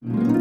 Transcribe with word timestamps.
Coming 0.00 0.36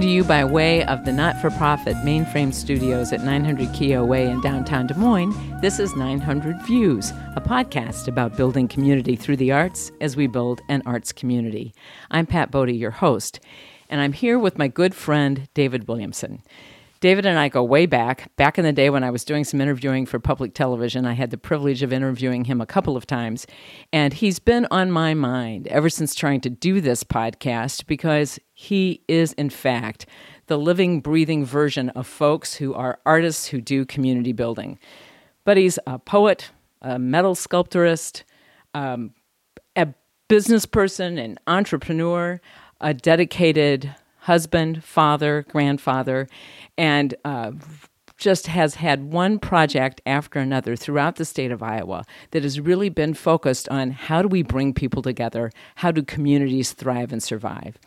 to 0.00 0.08
you 0.08 0.24
by 0.24 0.44
way 0.44 0.84
of 0.86 1.04
the 1.04 1.12
not 1.12 1.40
for 1.40 1.50
profit 1.50 1.94
Mainframe 1.98 2.52
Studios 2.52 3.12
at 3.12 3.22
900 3.22 3.72
Keo 3.72 4.04
Way 4.04 4.28
in 4.28 4.40
downtown 4.40 4.88
Des 4.88 4.94
Moines, 4.94 5.32
this 5.60 5.78
is 5.78 5.94
900 5.94 6.60
Views, 6.62 7.12
a 7.36 7.40
podcast 7.40 8.08
about 8.08 8.36
building 8.36 8.66
community 8.66 9.14
through 9.14 9.36
the 9.36 9.52
arts 9.52 9.92
as 10.00 10.16
we 10.16 10.26
build 10.26 10.60
an 10.68 10.82
arts 10.84 11.12
community. 11.12 11.72
I'm 12.10 12.26
Pat 12.26 12.50
Bodie, 12.50 12.74
your 12.74 12.90
host, 12.90 13.38
and 13.88 14.00
I'm 14.00 14.12
here 14.12 14.40
with 14.40 14.58
my 14.58 14.66
good 14.66 14.92
friend 14.92 15.48
David 15.54 15.86
Williamson. 15.86 16.42
David 17.02 17.26
and 17.26 17.36
I 17.36 17.48
go 17.48 17.64
way 17.64 17.86
back. 17.86 18.30
Back 18.36 18.60
in 18.60 18.64
the 18.64 18.72
day 18.72 18.88
when 18.88 19.02
I 19.02 19.10
was 19.10 19.24
doing 19.24 19.42
some 19.42 19.60
interviewing 19.60 20.06
for 20.06 20.20
public 20.20 20.54
television, 20.54 21.04
I 21.04 21.14
had 21.14 21.32
the 21.32 21.36
privilege 21.36 21.82
of 21.82 21.92
interviewing 21.92 22.44
him 22.44 22.60
a 22.60 22.66
couple 22.66 22.96
of 22.96 23.08
times. 23.08 23.44
And 23.92 24.12
he's 24.12 24.38
been 24.38 24.68
on 24.70 24.92
my 24.92 25.12
mind 25.12 25.66
ever 25.66 25.90
since 25.90 26.14
trying 26.14 26.42
to 26.42 26.48
do 26.48 26.80
this 26.80 27.02
podcast 27.02 27.86
because 27.86 28.38
he 28.54 29.02
is, 29.08 29.32
in 29.32 29.50
fact, 29.50 30.06
the 30.46 30.56
living, 30.56 31.00
breathing 31.00 31.44
version 31.44 31.88
of 31.88 32.06
folks 32.06 32.54
who 32.54 32.72
are 32.72 33.00
artists 33.04 33.48
who 33.48 33.60
do 33.60 33.84
community 33.84 34.32
building. 34.32 34.78
But 35.44 35.56
he's 35.56 35.80
a 35.88 35.98
poet, 35.98 36.52
a 36.82 37.00
metal 37.00 37.34
sculptorist, 37.34 38.22
um, 38.74 39.12
a 39.74 39.88
business 40.28 40.66
person, 40.66 41.18
an 41.18 41.40
entrepreneur, 41.48 42.40
a 42.80 42.94
dedicated 42.94 43.92
husband, 44.22 44.84
father, 44.84 45.44
grandfather, 45.48 46.28
and 46.76 47.14
uh, 47.24 47.52
just 48.22 48.46
has 48.46 48.76
had 48.76 49.12
one 49.12 49.38
project 49.38 50.00
after 50.06 50.38
another 50.38 50.76
throughout 50.76 51.16
the 51.16 51.24
state 51.24 51.50
of 51.50 51.62
Iowa 51.62 52.04
that 52.30 52.44
has 52.44 52.60
really 52.60 52.88
been 52.88 53.14
focused 53.14 53.68
on 53.68 53.90
how 53.90 54.22
do 54.22 54.28
we 54.28 54.42
bring 54.42 54.72
people 54.72 55.02
together? 55.02 55.50
How 55.76 55.90
do 55.90 56.02
communities 56.04 56.72
thrive 56.72 57.12
and 57.12 57.20
survive? 57.20 57.78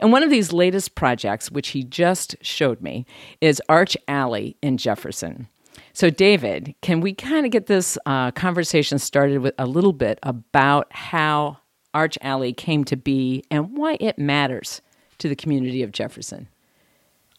And 0.00 0.10
one 0.10 0.24
of 0.24 0.30
these 0.30 0.52
latest 0.52 0.96
projects, 0.96 1.50
which 1.50 1.68
he 1.68 1.84
just 1.84 2.34
showed 2.40 2.80
me, 2.80 3.06
is 3.40 3.62
Arch 3.68 3.96
Alley 4.08 4.56
in 4.60 4.78
Jefferson. 4.78 5.46
So, 5.92 6.10
David, 6.10 6.74
can 6.82 7.00
we 7.00 7.14
kind 7.14 7.46
of 7.46 7.52
get 7.52 7.66
this 7.66 7.96
uh, 8.04 8.32
conversation 8.32 8.98
started 8.98 9.38
with 9.38 9.54
a 9.58 9.66
little 9.66 9.92
bit 9.92 10.18
about 10.24 10.92
how 10.92 11.58
Arch 11.94 12.18
Alley 12.20 12.52
came 12.52 12.82
to 12.84 12.96
be 12.96 13.44
and 13.48 13.76
why 13.76 13.96
it 14.00 14.18
matters 14.18 14.82
to 15.18 15.28
the 15.28 15.36
community 15.36 15.82
of 15.82 15.92
Jefferson? 15.92 16.48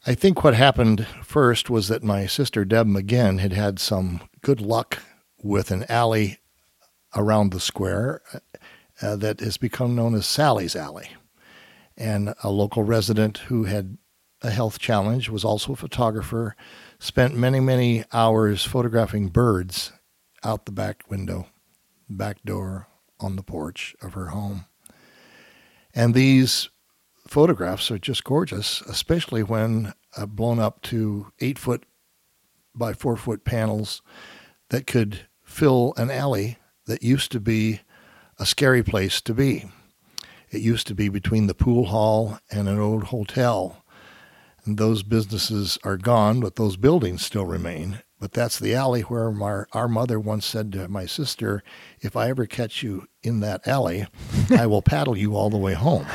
I 0.08 0.14
think 0.14 0.44
what 0.44 0.54
happened 0.54 1.08
first 1.24 1.70
was 1.70 1.88
that 1.88 2.04
my 2.04 2.28
sister 2.28 2.64
Deb 2.64 2.88
McGinn 2.88 3.40
had 3.40 3.54
had 3.54 3.80
some 3.80 4.22
good 4.42 4.62
luck 4.62 5.00
with 5.42 5.72
an 5.72 5.86
alley 5.90 6.38
around 7.16 7.52
the 7.52 7.60
square 7.60 8.22
uh, 9.02 9.16
that 9.16 9.40
has 9.40 9.58
become 9.58 9.96
known 9.96 10.14
as 10.14 10.26
Sally's 10.26 10.76
Alley. 10.76 11.10
And 11.98 12.34
a 12.44 12.50
local 12.50 12.84
resident 12.84 13.40
who 13.40 13.64
had 13.64 13.98
a 14.42 14.52
health 14.52 14.80
challenge 14.80 15.30
was 15.30 15.44
also 15.44 15.74
a 15.74 15.78
photographer, 15.78 16.56
spent 17.00 17.36
many, 17.36 17.60
many 17.60 18.04
hours 18.14 18.64
photographing 18.64 19.30
birds 19.30 19.92
out 20.44 20.66
the 20.66 20.72
back 20.72 21.04
window, 21.10 21.48
back 22.10 22.44
door 22.44 22.88
on 23.20 23.38
the 23.38 23.44
porch 23.44 23.96
of 24.02 24.14
her 24.14 24.28
home. 24.28 24.66
And 25.94 26.14
these 26.14 26.70
photographs 27.28 27.92
are 27.92 27.98
just 27.98 28.24
gorgeous, 28.24 28.82
especially 28.82 29.44
when 29.44 29.94
uh, 30.16 30.26
blown 30.26 30.60
up 30.60 30.82
to 30.84 31.32
eight 31.40 31.60
foot 31.60 31.86
by 32.74 32.94
four 32.94 33.18
foot 33.18 33.44
panels 33.44 34.02
that 34.70 34.88
could 34.88 35.28
fill 35.44 35.94
an 35.98 36.12
alley 36.12 36.58
that 36.86 37.04
used 37.04 37.32
to 37.32 37.40
be 37.40 37.82
a 38.38 38.46
scary 38.46 38.84
place 38.84 39.22
to 39.22 39.34
be. 39.34 39.66
It 40.52 40.62
used 40.62 40.88
to 40.88 40.96
be 40.96 41.10
between 41.10 41.48
the 41.48 41.54
pool 41.54 41.86
hall 41.86 42.40
and 42.52 42.68
an 42.68 42.80
old 42.80 43.06
hotel. 43.06 43.84
And 44.64 44.78
those 44.78 45.04
businesses 45.04 45.78
are 45.84 45.98
gone, 45.98 46.40
but 46.40 46.56
those 46.56 46.78
buildings 46.78 47.26
still 47.26 47.46
remain. 47.46 48.02
But 48.20 48.32
that's 48.32 48.58
the 48.58 48.74
alley 48.74 49.02
where 49.02 49.30
my, 49.30 49.64
our 49.74 49.88
mother 49.88 50.20
once 50.20 50.46
said 50.46 50.72
to 50.74 50.88
my 50.88 51.06
sister, 51.06 51.64
If 52.00 52.16
I 52.16 52.30
ever 52.30 52.46
catch 52.46 52.82
you 52.82 53.08
in 53.22 53.42
that 53.42 53.68
alley, 53.68 54.08
I 54.52 54.68
will 54.68 54.82
paddle 54.82 55.18
you 55.18 55.36
all 55.36 55.50
the 55.50 55.58
way 55.58 55.74
home. 55.74 56.06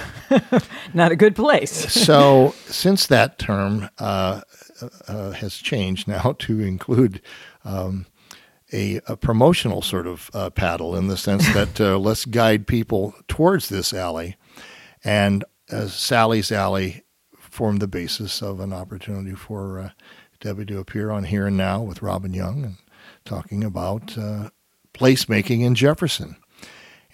Not 0.95 1.13
a 1.13 1.17
good 1.17 1.37
place. 1.37 1.71
so, 1.93 2.55
since 2.67 3.07
that 3.09 3.39
term 3.39 3.91
uh, 3.99 4.41
uh, 5.07 5.33
has 5.33 5.57
changed 5.57 6.09
now 6.09 6.35
to 6.39 6.61
include 6.61 7.21
um, 7.65 8.07
a, 8.73 9.01
a, 9.07 9.17
promotional 9.17 9.83
sort 9.83 10.07
of 10.07 10.31
uh, 10.33 10.49
paddle 10.49 10.97
in 10.97 11.09
the 11.09 11.17
sense 11.17 11.53
that 11.53 11.81
uh, 11.81 11.99
let's 11.99 12.25
guide 12.25 12.67
people 12.67 13.15
towards 13.29 13.69
this 13.69 13.93
alley. 13.93 14.37
And 15.05 15.45
uh, 15.71 15.87
Sally's 15.87 16.53
Alley 16.53 17.05
formed 17.39 17.81
the 17.81 17.89
basis 17.89 18.43
of 18.43 18.61
an 18.61 18.73
opportunity 18.73 19.35
for 19.35 19.81
uh, 19.81 19.91
Debbie 20.41 20.65
to 20.67 20.79
appear 20.79 21.11
on 21.11 21.25
Here 21.25 21.47
and 21.47 21.57
Now 21.57 21.83
with 21.83 22.03
Robin 22.03 22.33
Young 22.33 22.65
and 22.65 22.77
talking 23.25 23.63
about 23.63 24.17
uh, 24.17 24.51
placemaking 24.95 25.63
in 25.63 25.75
Jefferson. 25.75 26.37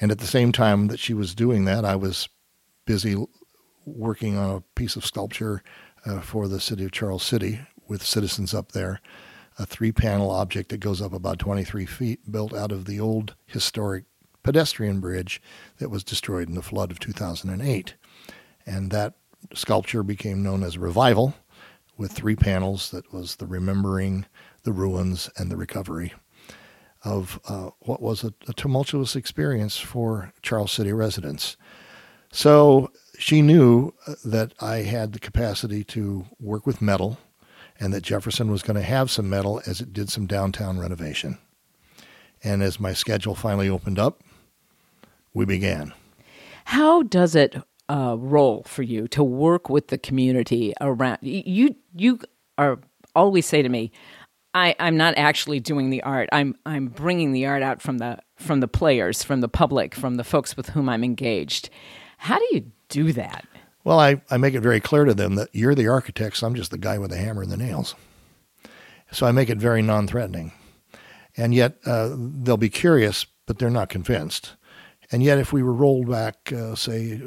And 0.00 0.10
at 0.10 0.18
the 0.18 0.26
same 0.26 0.52
time 0.52 0.86
that 0.88 1.00
she 1.00 1.12
was 1.12 1.34
doing 1.34 1.64
that, 1.64 1.84
I 1.84 1.96
was 1.96 2.28
busy 2.84 3.16
working 3.84 4.36
on 4.36 4.56
a 4.56 4.60
piece 4.74 4.94
of 4.96 5.04
sculpture 5.04 5.62
uh, 6.04 6.20
for 6.20 6.46
the 6.46 6.60
city 6.60 6.84
of 6.84 6.92
Charles 6.92 7.24
City 7.24 7.60
with 7.88 8.04
citizens 8.04 8.54
up 8.54 8.72
there, 8.72 9.00
a 9.58 9.66
three 9.66 9.92
panel 9.92 10.30
object 10.30 10.70
that 10.70 10.78
goes 10.78 11.02
up 11.02 11.12
about 11.12 11.38
23 11.38 11.86
feet, 11.86 12.30
built 12.30 12.54
out 12.54 12.72
of 12.72 12.84
the 12.84 13.00
old 13.00 13.34
historic 13.46 14.04
pedestrian 14.42 15.00
bridge 15.00 15.42
that 15.78 15.90
was 15.90 16.04
destroyed 16.04 16.48
in 16.48 16.54
the 16.54 16.62
flood 16.62 16.90
of 16.90 17.00
2008. 17.00 17.94
And 18.64 18.90
that 18.90 19.14
sculpture 19.54 20.02
became 20.02 20.42
known 20.42 20.62
as 20.62 20.78
Revival 20.78 21.34
with 21.96 22.12
three 22.12 22.36
panels 22.36 22.90
that 22.90 23.12
was 23.12 23.36
the 23.36 23.46
remembering, 23.46 24.26
the 24.64 24.72
ruins, 24.72 25.30
and 25.36 25.50
the 25.50 25.56
recovery 25.56 26.12
of 27.04 27.40
uh, 27.48 27.70
what 27.80 28.02
was 28.02 28.24
a, 28.24 28.34
a, 28.48 28.52
tumultuous 28.52 29.14
experience 29.14 29.78
for 29.78 30.32
Charles 30.42 30.72
City 30.72 30.92
residents. 30.92 31.56
So 32.32 32.90
she 33.18 33.42
knew 33.42 33.94
uh, 34.06 34.14
that 34.24 34.52
I 34.60 34.78
had 34.78 35.12
the 35.12 35.20
capacity 35.20 35.84
to 35.84 36.26
work 36.40 36.66
with 36.66 36.82
metal 36.82 37.18
and 37.78 37.92
that 37.92 38.02
Jefferson 38.02 38.50
was 38.50 38.62
going 38.62 38.76
to 38.76 38.82
have 38.82 39.10
some 39.10 39.28
metal 39.28 39.62
as 39.66 39.80
it 39.80 39.92
did 39.92 40.10
some 40.10 40.26
downtown 40.26 40.78
renovation. 40.78 41.38
And 42.42 42.62
as 42.62 42.80
my 42.80 42.92
schedule 42.92 43.34
finally 43.34 43.68
opened 43.68 43.98
up, 43.98 44.22
we 45.32 45.44
began. 45.44 45.92
How 46.64 47.02
does 47.02 47.34
it 47.36 47.56
uh, 47.88 48.16
role 48.18 48.62
for 48.66 48.82
you 48.82 49.08
to 49.08 49.22
work 49.22 49.68
with 49.68 49.88
the 49.88 49.98
community 49.98 50.74
around 50.80 51.18
you. 51.22 51.74
You 51.94 52.20
are 52.58 52.78
always 53.14 53.46
say 53.46 53.62
to 53.62 53.68
me, 53.68 53.92
I, 54.54 54.74
I'm 54.78 54.96
not 54.96 55.18
actually 55.18 55.60
doing 55.60 55.90
the 55.90 56.02
art. 56.02 56.28
I'm 56.32 56.56
I'm 56.64 56.88
bringing 56.88 57.32
the 57.32 57.46
art 57.46 57.62
out 57.62 57.82
from 57.82 57.98
the 57.98 58.18
from 58.36 58.60
the 58.60 58.68
players, 58.68 59.22
from 59.22 59.40
the 59.40 59.48
public, 59.48 59.94
from 59.94 60.16
the 60.16 60.24
folks 60.24 60.56
with 60.56 60.70
whom 60.70 60.88
I'm 60.88 61.04
engaged. 61.04 61.68
How 62.18 62.38
do 62.38 62.46
you 62.52 62.72
do 62.88 63.12
that? 63.12 63.46
Well, 63.84 64.00
I, 64.00 64.20
I 64.30 64.36
make 64.36 64.54
it 64.54 64.60
very 64.60 64.80
clear 64.80 65.04
to 65.04 65.14
them 65.14 65.36
that 65.36 65.50
you're 65.52 65.74
the 65.74 65.88
architects. 65.88 66.42
I'm 66.42 66.54
just 66.54 66.70
the 66.70 66.78
guy 66.78 66.98
with 66.98 67.10
the 67.10 67.18
hammer 67.18 67.42
and 67.42 67.52
the 67.52 67.56
nails. 67.56 67.94
So 69.12 69.26
I 69.26 69.32
make 69.32 69.48
it 69.48 69.58
very 69.58 69.82
non-threatening, 69.82 70.52
and 71.36 71.54
yet 71.54 71.76
uh, 71.86 72.16
they'll 72.16 72.56
be 72.56 72.68
curious, 72.68 73.26
but 73.46 73.58
they're 73.58 73.70
not 73.70 73.88
convinced. 73.88 74.54
And 75.12 75.22
yet, 75.22 75.38
if 75.38 75.52
we 75.52 75.62
were 75.62 75.72
rolled 75.72 76.08
back, 76.08 76.52
uh, 76.52 76.74
say, 76.74 77.20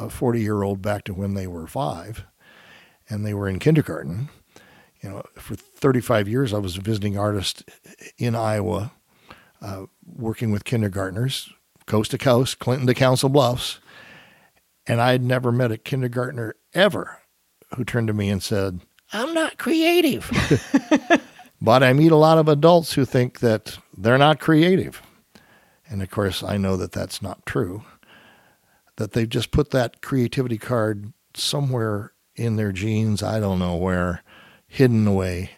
a 0.00 0.10
40 0.10 0.40
year 0.40 0.62
old 0.62 0.82
back 0.82 1.04
to 1.04 1.14
when 1.14 1.34
they 1.34 1.46
were 1.46 1.66
five 1.66 2.24
and 3.08 3.24
they 3.24 3.34
were 3.34 3.48
in 3.48 3.58
kindergarten, 3.58 4.28
you 5.00 5.10
know, 5.10 5.22
for 5.36 5.54
35 5.54 6.28
years 6.28 6.52
I 6.52 6.58
was 6.58 6.76
a 6.76 6.80
visiting 6.80 7.16
artist 7.16 7.68
in 8.18 8.34
Iowa, 8.34 8.92
uh, 9.60 9.84
working 10.04 10.50
with 10.50 10.64
kindergartners, 10.64 11.50
coast 11.86 12.10
to 12.12 12.18
coast, 12.18 12.58
Clinton 12.58 12.86
to 12.86 12.94
Council 12.94 13.28
Bluffs. 13.28 13.78
And 14.86 15.00
I 15.00 15.12
had 15.12 15.22
never 15.22 15.52
met 15.52 15.72
a 15.72 15.78
kindergartner 15.78 16.56
ever 16.74 17.20
who 17.76 17.84
turned 17.84 18.08
to 18.08 18.12
me 18.12 18.28
and 18.28 18.42
said, 18.42 18.80
I'm 19.12 19.32
not 19.34 19.58
creative. 19.58 20.30
but 21.60 21.82
I 21.82 21.92
meet 21.92 22.12
a 22.12 22.16
lot 22.16 22.38
of 22.38 22.48
adults 22.48 22.94
who 22.94 23.04
think 23.04 23.40
that 23.40 23.78
they're 23.96 24.18
not 24.18 24.40
creative. 24.40 25.00
And 25.88 26.02
of 26.02 26.10
course, 26.10 26.42
I 26.42 26.56
know 26.56 26.76
that 26.76 26.92
that's 26.92 27.20
not 27.20 27.44
true, 27.46 27.84
that 28.96 29.12
they've 29.12 29.28
just 29.28 29.50
put 29.50 29.70
that 29.70 30.00
creativity 30.00 30.58
card 30.58 31.12
somewhere 31.34 32.12
in 32.36 32.56
their 32.56 32.72
genes, 32.72 33.22
I 33.22 33.38
don't 33.40 33.58
know 33.58 33.76
where, 33.76 34.22
hidden 34.66 35.06
away. 35.06 35.50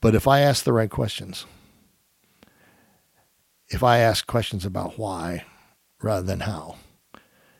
But 0.00 0.14
if 0.14 0.26
I 0.26 0.40
ask 0.40 0.64
the 0.64 0.72
right 0.72 0.90
questions, 0.90 1.46
if 3.68 3.82
I 3.82 3.98
ask 3.98 4.26
questions 4.26 4.64
about 4.64 4.98
why 4.98 5.44
rather 6.02 6.26
than 6.26 6.40
how, 6.40 6.76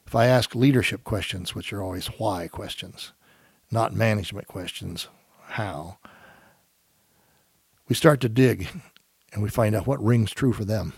if 0.06 0.14
I 0.14 0.26
ask 0.26 0.54
leadership 0.54 1.04
questions, 1.04 1.54
which 1.54 1.72
are 1.72 1.82
always 1.82 2.08
why 2.08 2.48
questions, 2.48 3.12
not 3.70 3.94
management 3.94 4.48
questions, 4.48 5.08
how, 5.46 5.98
we 7.88 7.94
start 7.94 8.20
to 8.22 8.28
dig 8.28 8.68
and 9.32 9.42
we 9.42 9.48
find 9.48 9.74
out 9.74 9.86
what 9.86 10.02
rings 10.02 10.32
true 10.32 10.52
for 10.52 10.64
them 10.64 10.92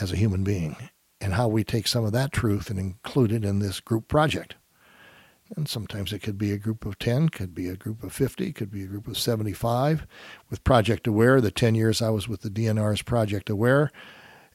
as 0.00 0.12
a 0.12 0.16
human 0.16 0.44
being 0.44 0.76
and 1.20 1.34
how 1.34 1.48
we 1.48 1.64
take 1.64 1.86
some 1.86 2.04
of 2.04 2.12
that 2.12 2.32
truth 2.32 2.70
and 2.70 2.78
include 2.78 3.32
it 3.32 3.44
in 3.44 3.58
this 3.58 3.80
group 3.80 4.08
project. 4.08 4.56
And 5.56 5.68
sometimes 5.68 6.12
it 6.12 6.20
could 6.20 6.38
be 6.38 6.52
a 6.52 6.58
group 6.58 6.84
of 6.84 6.98
10, 6.98 7.28
could 7.28 7.54
be 7.54 7.68
a 7.68 7.76
group 7.76 8.02
of 8.02 8.12
50, 8.12 8.52
could 8.52 8.70
be 8.70 8.82
a 8.82 8.86
group 8.86 9.06
of 9.06 9.18
75. 9.18 10.06
With 10.50 10.64
Project 10.64 11.06
Aware, 11.06 11.40
the 11.40 11.50
10 11.50 11.74
years 11.74 12.02
I 12.02 12.10
was 12.10 12.28
with 12.28 12.40
the 12.40 12.50
DNR's 12.50 13.02
Project 13.02 13.50
Aware 13.50 13.90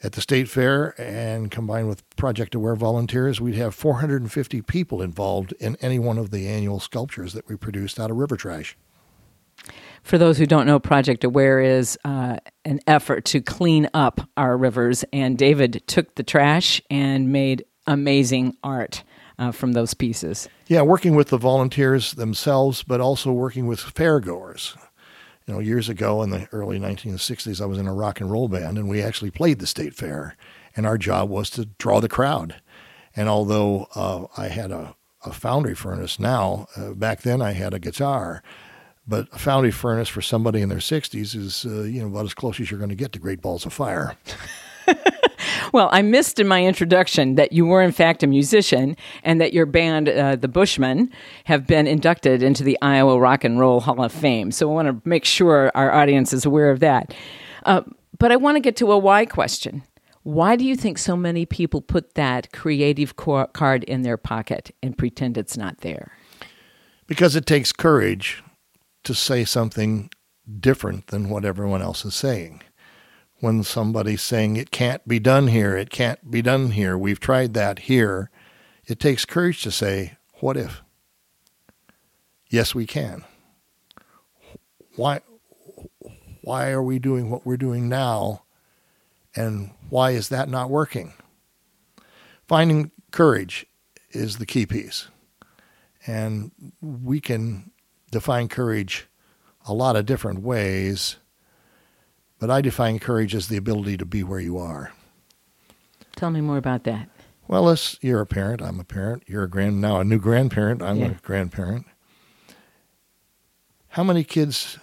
at 0.01 0.13
the 0.13 0.21
State 0.21 0.47
Fair, 0.47 0.99
and 0.99 1.51
combined 1.51 1.89
with 1.89 2.09
Project 2.15 2.55
Aware 2.55 2.75
volunteers, 2.75 3.41
we'd 3.41 3.55
have 3.55 3.75
450 3.75 4.61
people 4.61 5.01
involved 5.01 5.53
in 5.59 5.75
any 5.81 5.99
one 5.99 6.17
of 6.17 6.31
the 6.31 6.47
annual 6.47 6.79
sculptures 6.79 7.33
that 7.33 7.47
we 7.47 7.55
produced 7.55 7.99
out 7.99 8.09
of 8.09 8.17
river 8.17 8.37
trash. 8.37 8.77
For 10.03 10.17
those 10.17 10.37
who 10.37 10.45
don't 10.45 10.65
know, 10.65 10.79
Project 10.79 11.23
Aware 11.23 11.59
is 11.59 11.97
uh, 12.03 12.37
an 12.65 12.79
effort 12.87 13.25
to 13.25 13.41
clean 13.41 13.89
up 13.93 14.21
our 14.37 14.57
rivers, 14.57 15.03
and 15.13 15.37
David 15.37 15.83
took 15.87 16.15
the 16.15 16.23
trash 16.23 16.81
and 16.89 17.31
made 17.31 17.65
amazing 17.85 18.55
art 18.63 19.03
uh, 19.37 19.51
from 19.51 19.73
those 19.73 19.93
pieces. 19.93 20.47
Yeah, 20.67 20.81
working 20.81 21.15
with 21.15 21.29
the 21.29 21.37
volunteers 21.37 22.13
themselves, 22.13 22.83
but 22.83 23.01
also 23.01 23.31
working 23.31 23.67
with 23.67 23.79
fairgoers. 23.79 24.77
You 25.47 25.55
know, 25.55 25.59
years 25.59 25.89
ago 25.89 26.21
in 26.21 26.29
the 26.29 26.47
early 26.51 26.79
1960s, 26.79 27.59
I 27.59 27.65
was 27.65 27.79
in 27.79 27.87
a 27.87 27.93
rock 27.93 28.21
and 28.21 28.29
roll 28.29 28.47
band, 28.47 28.77
and 28.77 28.87
we 28.87 29.01
actually 29.01 29.31
played 29.31 29.59
the 29.59 29.65
state 29.65 29.95
fair, 29.95 30.35
and 30.75 30.85
our 30.85 30.97
job 30.97 31.29
was 31.29 31.49
to 31.51 31.65
draw 31.65 31.99
the 31.99 32.09
crowd. 32.09 32.61
And 33.15 33.27
although 33.27 33.87
uh, 33.95 34.25
I 34.37 34.49
had 34.49 34.71
a, 34.71 34.95
a, 35.25 35.33
foundry 35.33 35.73
furnace 35.73 36.19
now, 36.19 36.67
uh, 36.75 36.91
back 36.93 37.21
then 37.21 37.41
I 37.41 37.53
had 37.53 37.73
a 37.73 37.79
guitar. 37.79 38.43
But 39.09 39.27
a 39.31 39.39
foundry 39.39 39.71
furnace 39.71 40.07
for 40.07 40.21
somebody 40.21 40.61
in 40.61 40.69
their 40.69 40.77
60s 40.77 41.35
is, 41.35 41.65
uh, 41.65 41.81
you 41.81 41.99
know, 41.99 42.07
about 42.07 42.25
as 42.25 42.35
close 42.35 42.59
as 42.59 42.69
you're 42.69 42.77
going 42.77 42.91
to 42.91 42.95
get 42.95 43.11
to 43.13 43.19
Great 43.19 43.41
Balls 43.41 43.65
of 43.65 43.73
Fire. 43.73 44.15
well, 45.73 45.89
I 45.91 46.03
missed 46.03 46.39
in 46.39 46.47
my 46.47 46.63
introduction 46.63 47.33
that 47.33 47.51
you 47.51 47.65
were, 47.65 47.81
in 47.81 47.91
fact, 47.91 48.21
a 48.21 48.27
musician 48.27 48.95
and 49.23 49.41
that 49.41 49.51
your 49.51 49.65
band, 49.65 50.09
uh, 50.09 50.35
The 50.35 50.47
Bushmen, 50.47 51.11
have 51.45 51.65
been 51.65 51.87
inducted 51.87 52.43
into 52.43 52.63
the 52.63 52.77
Iowa 52.83 53.19
Rock 53.19 53.43
and 53.43 53.59
Roll 53.59 53.79
Hall 53.79 54.03
of 54.03 54.11
Fame. 54.11 54.51
So 54.51 54.69
I 54.69 54.73
want 54.73 54.87
to 54.87 55.09
make 55.09 55.25
sure 55.25 55.71
our 55.73 55.91
audience 55.91 56.31
is 56.31 56.45
aware 56.45 56.69
of 56.69 56.79
that. 56.81 57.11
Uh, 57.65 57.81
but 58.19 58.31
I 58.31 58.35
want 58.35 58.57
to 58.57 58.61
get 58.61 58.75
to 58.77 58.91
a 58.91 58.97
why 58.97 59.25
question. 59.25 59.81
Why 60.21 60.55
do 60.55 60.63
you 60.63 60.75
think 60.75 60.99
so 60.99 61.17
many 61.17 61.47
people 61.47 61.81
put 61.81 62.13
that 62.13 62.51
creative 62.51 63.15
card 63.15 63.83
in 63.85 64.03
their 64.03 64.17
pocket 64.17 64.69
and 64.83 64.95
pretend 64.95 65.35
it's 65.35 65.57
not 65.57 65.79
there? 65.79 66.11
Because 67.07 67.35
it 67.35 67.47
takes 67.47 67.73
courage 67.73 68.43
to 69.09 69.15
say 69.15 69.43
something 69.43 70.09
different 70.59 71.07
than 71.07 71.29
what 71.29 71.43
everyone 71.43 71.81
else 71.81 72.05
is 72.05 72.15
saying 72.15 72.61
when 73.39 73.63
somebody's 73.63 74.21
saying 74.21 74.55
it 74.55 74.71
can't 74.71 75.07
be 75.07 75.19
done 75.19 75.47
here, 75.47 75.75
it 75.77 75.89
can't 75.89 76.29
be 76.29 76.41
done 76.41 76.71
here, 76.71 76.97
we've 76.97 77.19
tried 77.19 77.53
that 77.53 77.79
here, 77.79 78.29
it 78.85 78.99
takes 78.99 79.25
courage 79.25 79.61
to 79.63 79.71
say, 79.71 80.17
what 80.41 80.57
if? 80.57 80.81
Yes, 82.49 82.75
we 82.75 82.85
can. 82.85 83.23
Why, 84.95 85.21
why 86.41 86.71
are 86.71 86.83
we 86.83 86.99
doing 86.99 87.29
what 87.29 87.45
we're 87.45 87.57
doing 87.57 87.87
now? 87.87 88.43
And 89.35 89.71
why 89.89 90.11
is 90.11 90.29
that 90.29 90.49
not 90.49 90.69
working? 90.69 91.13
Finding 92.47 92.91
courage 93.11 93.65
is 94.11 94.37
the 94.37 94.45
key 94.45 94.65
piece. 94.65 95.07
And 96.07 96.51
we 96.81 97.21
can 97.21 97.71
define 98.11 98.47
courage 98.47 99.07
a 99.67 99.73
lot 99.73 99.95
of 99.95 100.05
different 100.05 100.41
ways 100.41 101.17
but 102.39 102.49
I 102.49 102.61
define 102.61 102.99
courage 102.99 103.35
as 103.35 103.49
the 103.49 103.57
ability 103.57 103.97
to 103.97 104.05
be 104.05 104.23
where 104.23 104.39
you 104.39 104.57
are. 104.57 104.93
Tell 106.15 106.31
me 106.31 106.41
more 106.41 106.57
about 106.57 106.85
that. 106.85 107.09
Well, 107.47 107.63
let's, 107.63 107.97
you're 108.01 108.21
a 108.21 108.25
parent. 108.25 108.61
I'm 108.61 108.79
a 108.79 108.83
parent. 108.83 109.23
You're 109.27 109.43
a 109.43 109.49
grand 109.49 109.81
now 109.81 109.99
a 109.99 110.03
new 110.03 110.19
grandparent. 110.19 110.81
I'm 110.81 110.97
yeah. 110.97 111.07
a 111.07 111.13
grandparent. 111.15 111.85
How 113.89 114.03
many 114.03 114.23
kids 114.23 114.77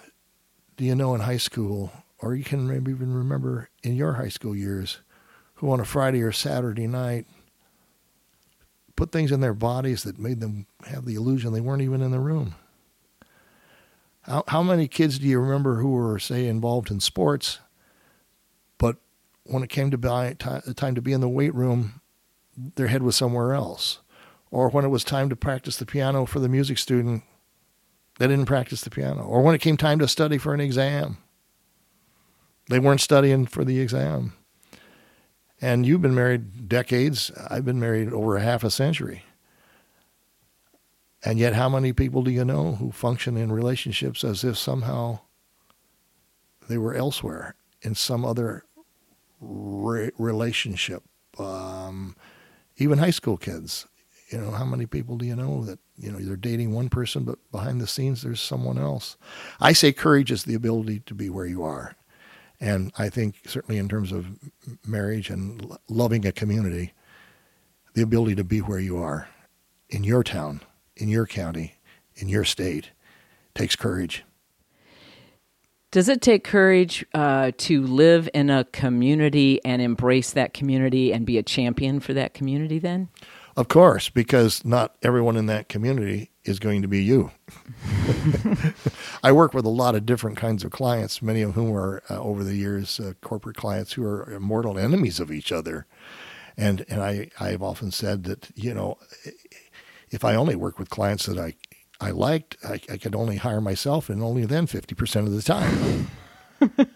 do 0.75 0.83
you 0.83 0.93
know 0.93 1.15
in 1.15 1.21
high 1.21 1.37
school, 1.37 1.91
or 2.19 2.35
you 2.35 2.43
can 2.43 2.67
maybe 2.67 2.91
even 2.91 3.13
remember 3.13 3.69
in 3.81 3.95
your 3.95 4.13
high 4.13 4.29
school 4.29 4.55
years, 4.55 4.99
who 5.55 5.71
on 5.71 5.79
a 5.79 5.85
Friday 5.85 6.21
or 6.21 6.31
Saturday 6.31 6.87
night 6.87 7.25
put 8.95 9.11
things 9.11 9.31
in 9.31 9.39
their 9.39 9.53
bodies 9.53 10.03
that 10.03 10.19
made 10.19 10.39
them 10.39 10.67
have 10.85 11.05
the 11.05 11.15
illusion 11.15 11.53
they 11.53 11.61
weren't 11.61 11.81
even 11.81 12.01
in 12.01 12.11
the 12.11 12.19
room? 12.19 12.55
How, 14.27 14.43
how 14.47 14.61
many 14.61 14.87
kids 14.87 15.19
do 15.19 15.27
you 15.27 15.39
remember 15.39 15.77
who 15.77 15.91
were, 15.91 16.19
say, 16.19 16.47
involved 16.47 16.91
in 16.91 16.99
sports, 16.99 17.59
but 18.77 18.97
when 19.45 19.63
it 19.63 19.69
came 19.69 19.89
to 19.91 19.97
buy, 19.97 20.33
time 20.33 20.95
to 20.95 21.01
be 21.01 21.13
in 21.13 21.21
the 21.21 21.29
weight 21.29 21.55
room, 21.55 22.01
their 22.75 22.87
head 22.87 23.03
was 23.03 23.15
somewhere 23.15 23.53
else? 23.53 23.99
Or 24.51 24.69
when 24.69 24.85
it 24.85 24.89
was 24.89 25.03
time 25.03 25.29
to 25.29 25.35
practice 25.35 25.77
the 25.77 25.85
piano 25.85 26.25
for 26.25 26.39
the 26.39 26.49
music 26.49 26.77
student, 26.77 27.23
they 28.19 28.27
didn't 28.27 28.45
practice 28.45 28.81
the 28.81 28.89
piano. 28.89 29.23
Or 29.23 29.41
when 29.41 29.55
it 29.55 29.61
came 29.61 29.77
time 29.77 29.99
to 29.99 30.07
study 30.07 30.37
for 30.37 30.53
an 30.53 30.59
exam, 30.59 31.17
they 32.69 32.79
weren't 32.79 33.01
studying 33.01 33.45
for 33.45 33.63
the 33.63 33.79
exam. 33.79 34.33
And 35.61 35.85
you've 35.85 36.01
been 36.01 36.15
married 36.15 36.67
decades. 36.67 37.31
I've 37.49 37.65
been 37.65 37.79
married 37.79 38.11
over 38.11 38.37
a 38.37 38.41
half 38.41 38.63
a 38.63 38.69
century. 38.69 39.23
And 41.23 41.39
yet, 41.39 41.53
how 41.53 41.67
many 41.67 41.93
people 41.93 42.21
do 42.21 42.31
you 42.31 42.45
know 42.45 42.75
who 42.75 42.91
function 42.91 43.37
in 43.37 43.51
relationships 43.51 44.23
as 44.23 44.43
if 44.43 44.57
somehow 44.57 45.19
they 46.69 46.77
were 46.77 46.93
elsewhere 46.93 47.55
in 47.81 47.95
some 47.95 48.23
other 48.23 48.63
re- 49.41 50.11
relationship? 50.17 51.03
Um, 51.39 52.15
even 52.77 52.99
high 52.99 53.11
school 53.11 53.37
kids. 53.37 53.87
You 54.31 54.39
know, 54.39 54.51
how 54.51 54.65
many 54.65 54.85
people 54.85 55.17
do 55.17 55.25
you 55.25 55.35
know 55.35 55.63
that, 55.63 55.79
you 55.97 56.11
know, 56.11 56.19
they're 56.19 56.35
dating 56.35 56.73
one 56.73 56.89
person, 56.89 57.23
but 57.23 57.39
behind 57.51 57.79
the 57.79 57.87
scenes 57.87 58.21
there's 58.21 58.41
someone 58.41 58.77
else? 58.77 59.15
I 59.59 59.71
say 59.71 59.93
courage 59.93 60.31
is 60.31 60.43
the 60.43 60.53
ability 60.53 60.99
to 61.05 61.15
be 61.15 61.29
where 61.29 61.45
you 61.45 61.63
are. 61.63 61.95
And 62.59 62.91
I 62.97 63.09
think, 63.09 63.35
certainly 63.45 63.77
in 63.77 63.87
terms 63.87 64.11
of 64.11 64.27
marriage 64.85 65.29
and 65.29 65.77
loving 65.87 66.25
a 66.25 66.31
community, 66.31 66.93
the 67.93 68.01
ability 68.01 68.35
to 68.35 68.43
be 68.43 68.59
where 68.59 68.79
you 68.79 68.97
are 68.97 69.29
in 69.89 70.03
your 70.03 70.23
town 70.23 70.61
in 70.97 71.09
your 71.09 71.25
county, 71.25 71.75
in 72.15 72.29
your 72.29 72.43
state, 72.43 72.91
takes 73.55 73.75
courage. 73.75 74.23
Does 75.91 76.09
it 76.09 76.21
take 76.21 76.43
courage 76.43 77.05
uh, 77.13 77.51
to 77.59 77.81
live 77.81 78.29
in 78.33 78.49
a 78.49 78.65
community 78.65 79.63
and 79.63 79.81
embrace 79.81 80.31
that 80.31 80.53
community 80.53 81.13
and 81.13 81.25
be 81.25 81.37
a 81.37 81.43
champion 81.43 81.99
for 81.99 82.13
that 82.13 82.33
community 82.33 82.77
then? 82.77 83.07
Of 83.55 83.69
course, 83.69 84.09
because 84.09 84.63
not 84.63 84.95
everyone 85.01 85.35
in 85.37 85.47
that 85.47 85.69
community 85.69 86.29
is 86.43 86.59
going 86.59 86.83
to 86.83 86.87
be 86.87 87.03
you. 87.03 87.31
I 89.23 89.31
work 89.31 89.53
with 89.53 89.65
a 89.65 89.69
lot 89.69 89.95
of 89.95 90.05
different 90.05 90.37
kinds 90.37 90.63
of 90.63 90.71
clients, 90.71 91.23
many 91.23 91.41
of 91.41 91.55
whom 91.55 91.75
are 91.75 92.03
uh, 92.09 92.19
over 92.19 92.43
the 92.43 92.55
years 92.55 92.99
uh, 92.99 93.13
corporate 93.21 93.55
clients 93.55 93.93
who 93.93 94.05
are 94.05 94.37
mortal 94.39 94.77
enemies 94.77 95.19
of 95.19 95.31
each 95.31 95.51
other. 95.51 95.87
And 96.55 96.85
and 96.89 97.01
I 97.01 97.29
I've 97.39 97.63
often 97.63 97.91
said 97.91 98.25
that 98.25 98.49
you 98.55 98.73
know 98.73 98.97
if 100.09 100.23
I 100.23 100.35
only 100.35 100.55
work 100.55 100.79
with 100.79 100.89
clients 100.89 101.25
that 101.25 101.37
I 101.37 101.55
I 101.99 102.11
liked, 102.11 102.57
I, 102.63 102.79
I 102.91 102.97
could 102.97 103.15
only 103.15 103.37
hire 103.37 103.59
myself, 103.59 104.09
and 104.09 104.21
only 104.21 104.45
then 104.45 104.67
fifty 104.67 104.95
percent 104.95 105.27
of 105.27 105.33
the 105.33 105.41
time. 105.41 106.07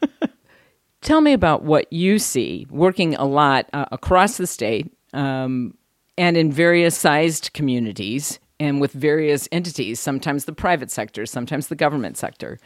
Tell 1.01 1.22
me 1.22 1.34
about 1.34 1.63
what 1.63 1.91
you 1.91 2.20
see 2.20 2.68
working 2.70 3.15
a 3.15 3.25
lot 3.25 3.68
uh, 3.74 3.86
across 3.91 4.38
the 4.38 4.46
state 4.46 4.91
um, 5.13 5.75
and 6.18 6.38
in 6.38 6.51
various 6.51 6.96
sized 6.96 7.53
communities 7.53 8.39
and 8.60 8.80
with 8.80 8.91
various 8.91 9.50
entities, 9.51 10.00
sometimes 10.00 10.46
the 10.46 10.53
private 10.53 10.91
sector, 10.91 11.25
sometimes 11.25 11.68
the 11.68 11.75
government 11.75 12.18
sector. 12.18 12.60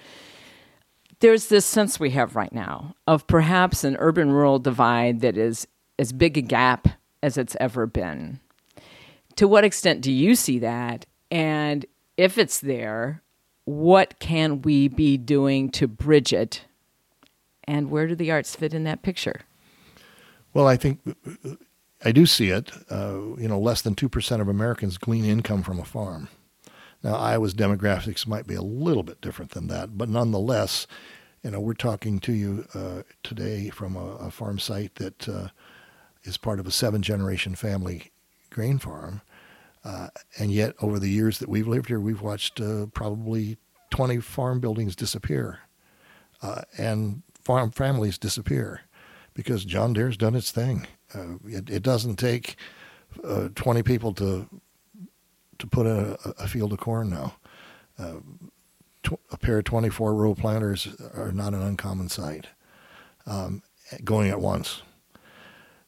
There's 1.21 1.47
this 1.47 1.65
sense 1.65 1.97
we 1.97 2.09
have 2.09 2.35
right 2.35 2.51
now 2.51 2.95
of 3.07 3.25
perhaps 3.27 3.85
an 3.85 3.95
urban 3.99 4.31
rural 4.31 4.59
divide 4.59 5.21
that 5.21 5.37
is 5.37 5.65
as 5.97 6.11
big 6.11 6.37
a 6.37 6.41
gap 6.41 6.89
as 7.23 7.37
it's 7.37 7.55
ever 7.61 7.87
been 7.87 8.41
to 9.35 9.47
what 9.47 9.63
extent 9.63 10.01
do 10.01 10.11
you 10.11 10.35
see 10.35 10.59
that? 10.59 11.05
And 11.31 11.85
if 12.17 12.37
it's 12.37 12.59
there, 12.59 13.21
what 13.65 14.19
can 14.19 14.61
we 14.61 14.87
be 14.87 15.17
doing 15.17 15.69
to 15.71 15.87
bridge 15.87 16.33
it? 16.33 16.65
And 17.65 17.89
where 17.89 18.07
do 18.07 18.15
the 18.15 18.31
arts 18.31 18.55
fit 18.55 18.73
in 18.73 18.83
that 18.83 19.01
picture? 19.01 19.41
Well, 20.53 20.67
I 20.67 20.77
think 20.77 20.99
I 22.03 22.11
do 22.11 22.25
see 22.25 22.49
it. 22.49 22.71
Uh, 22.89 23.35
you 23.37 23.47
know, 23.47 23.59
less 23.59 23.81
than 23.81 23.95
2% 23.95 24.41
of 24.41 24.47
Americans 24.47 24.97
glean 24.97 25.25
income 25.25 25.63
from 25.63 25.79
a 25.79 25.85
farm. 25.85 26.29
Now, 27.03 27.15
Iowa's 27.15 27.53
demographics 27.53 28.25
might 28.25 28.47
be 28.47 28.55
a 28.55 28.61
little 28.61 29.03
bit 29.03 29.21
different 29.21 29.51
than 29.51 29.67
that, 29.67 29.97
but 29.97 30.09
nonetheless, 30.09 30.87
you 31.43 31.51
know, 31.51 31.59
we're 31.59 31.73
talking 31.73 32.19
to 32.21 32.33
you 32.33 32.65
uh, 32.73 33.03
today 33.21 33.69
from 33.69 33.95
a, 33.95 34.15
a, 34.15 34.31
farm 34.31 34.57
site 34.57 34.95
that 34.95 35.29
uh, 35.29 35.49
is 36.23 36.37
part 36.37 36.59
of 36.59 36.65
a 36.65 36.71
seven 36.71 37.03
generation 37.03 37.53
family 37.53 38.11
grain 38.55 38.79
farm. 38.79 39.21
Uh, 39.83 40.07
and 40.39 40.51
yet, 40.51 40.73
over 40.81 40.97
the 40.99 41.09
years 41.09 41.37
that 41.39 41.49
we've 41.49 41.67
lived 41.67 41.87
here, 41.89 41.99
we've 41.99 42.21
watched 42.21 42.59
uh, 42.61 42.87
probably 42.93 43.57
20 43.91 44.19
farm 44.21 44.59
buildings 44.59 44.95
disappear. 44.95 45.59
uh, 46.41 46.61
and 46.77 47.23
farm 47.43 47.71
families 47.71 48.17
disappear 48.17 48.81
because 49.33 49.65
John 49.65 49.93
Deere's 49.93 50.17
done 50.17 50.35
its 50.35 50.51
thing. 50.51 50.87
Uh, 51.13 51.35
it, 51.45 51.69
it, 51.69 51.83
doesn't 51.83 52.17
take 52.17 52.55
uh, 53.23 53.49
20 53.55 53.83
people 53.83 54.13
to 54.13 54.49
to 55.57 55.67
put 55.67 55.85
a, 55.85 56.17
a 56.39 56.47
field 56.47 56.73
of 56.73 56.79
corn 56.79 57.09
now. 57.09 57.35
Uh, 57.97 58.15
tw- 59.03 59.19
a 59.31 59.37
pair 59.37 59.59
of 59.59 59.63
24 59.63 60.13
row 60.13 60.35
planters 60.35 60.87
are 61.15 61.31
not 61.31 61.53
an 61.53 61.61
uncommon 61.61 62.09
sight 62.09 62.47
um, 63.25 63.61
going 64.03 64.29
at 64.29 64.41
once. 64.41 64.81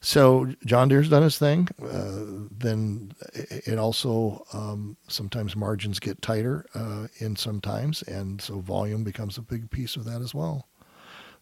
So 0.00 0.54
John 0.64 0.88
Deere's 0.88 1.08
done 1.08 1.24
his 1.24 1.38
thing. 1.38 1.68
Uh, 1.82 2.46
then 2.56 3.12
it 3.32 3.78
also 3.78 4.46
um, 4.52 4.96
sometimes 5.08 5.56
margins 5.56 5.98
get 5.98 6.22
tighter 6.22 6.66
uh, 6.74 7.08
in 7.18 7.34
sometimes, 7.34 8.02
and 8.02 8.40
so 8.40 8.60
volume 8.60 9.02
becomes 9.02 9.38
a 9.38 9.42
big 9.42 9.70
piece 9.70 9.96
of 9.96 10.04
that 10.04 10.20
as 10.20 10.34
well. 10.34 10.68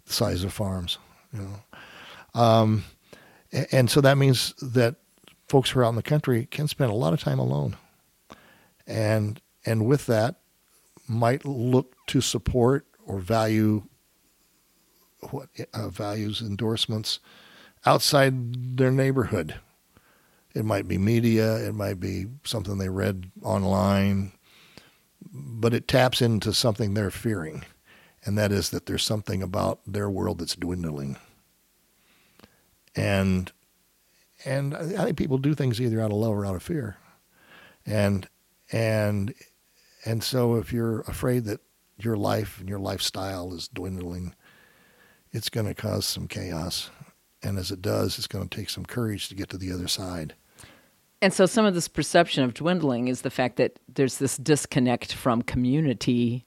The 0.06 0.12
size 0.12 0.42
of 0.44 0.52
farms, 0.52 0.98
you 1.32 1.40
know, 1.40 2.40
um, 2.40 2.84
and 3.72 3.90
so 3.90 4.00
that 4.00 4.16
means 4.16 4.54
that 4.62 4.96
folks 5.48 5.70
who 5.70 5.80
are 5.80 5.84
out 5.84 5.90
in 5.90 5.96
the 5.96 6.02
country 6.02 6.46
can 6.46 6.68
spend 6.68 6.90
a 6.90 6.94
lot 6.94 7.12
of 7.12 7.20
time 7.20 7.38
alone, 7.38 7.76
and 8.86 9.40
and 9.66 9.84
with 9.84 10.06
that 10.06 10.36
might 11.08 11.44
look 11.44 11.94
to 12.06 12.20
support 12.20 12.86
or 13.04 13.18
value 13.18 13.82
what 15.30 15.48
uh, 15.74 15.88
values 15.88 16.40
endorsements 16.40 17.20
outside 17.86 18.76
their 18.76 18.90
neighborhood. 18.90 19.54
It 20.54 20.64
might 20.64 20.88
be 20.88 20.98
media, 20.98 21.56
it 21.56 21.74
might 21.74 22.00
be 22.00 22.26
something 22.44 22.78
they 22.78 22.88
read 22.88 23.30
online, 23.42 24.32
but 25.30 25.74
it 25.74 25.86
taps 25.86 26.22
into 26.22 26.52
something 26.52 26.94
they're 26.94 27.10
fearing, 27.10 27.64
and 28.24 28.36
that 28.38 28.52
is 28.52 28.70
that 28.70 28.86
there's 28.86 29.04
something 29.04 29.42
about 29.42 29.80
their 29.86 30.08
world 30.08 30.38
that's 30.38 30.56
dwindling. 30.56 31.16
And 32.94 33.52
and 34.44 34.74
I 34.74 35.04
think 35.04 35.16
people 35.16 35.38
do 35.38 35.54
things 35.54 35.80
either 35.80 36.00
out 36.00 36.10
of 36.10 36.16
love 36.16 36.32
or 36.32 36.46
out 36.46 36.56
of 36.56 36.62
fear. 36.62 36.96
And 37.84 38.28
and 38.72 39.34
and 40.04 40.22
so 40.22 40.56
if 40.56 40.72
you're 40.72 41.00
afraid 41.02 41.44
that 41.44 41.60
your 41.98 42.16
life 42.16 42.58
and 42.60 42.68
your 42.68 42.78
lifestyle 42.78 43.52
is 43.54 43.68
dwindling, 43.68 44.34
it's 45.32 45.48
going 45.48 45.66
to 45.66 45.74
cause 45.74 46.06
some 46.06 46.28
chaos. 46.28 46.90
And 47.46 47.58
as 47.58 47.70
it 47.70 47.80
does, 47.80 48.18
it's 48.18 48.26
going 48.26 48.48
to 48.48 48.56
take 48.56 48.68
some 48.68 48.84
courage 48.84 49.28
to 49.28 49.34
get 49.34 49.48
to 49.50 49.58
the 49.58 49.72
other 49.72 49.88
side. 49.88 50.34
And 51.22 51.32
so 51.32 51.46
some 51.46 51.64
of 51.64 51.74
this 51.74 51.88
perception 51.88 52.44
of 52.44 52.54
dwindling 52.54 53.08
is 53.08 53.22
the 53.22 53.30
fact 53.30 53.56
that 53.56 53.78
there's 53.88 54.18
this 54.18 54.36
disconnect 54.36 55.14
from 55.14 55.42
community 55.42 56.44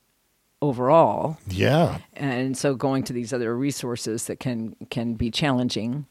overall. 0.62 1.38
Yeah. 1.48 2.00
And 2.14 2.58
so 2.58 2.76
going 2.76 3.04
to 3.04 3.14
these 3.14 3.34
other 3.34 3.56
resources 3.56 4.26
that 4.26 4.40
can 4.40 4.76
can 4.90 5.14
be 5.14 5.32
challenging. 5.32 6.06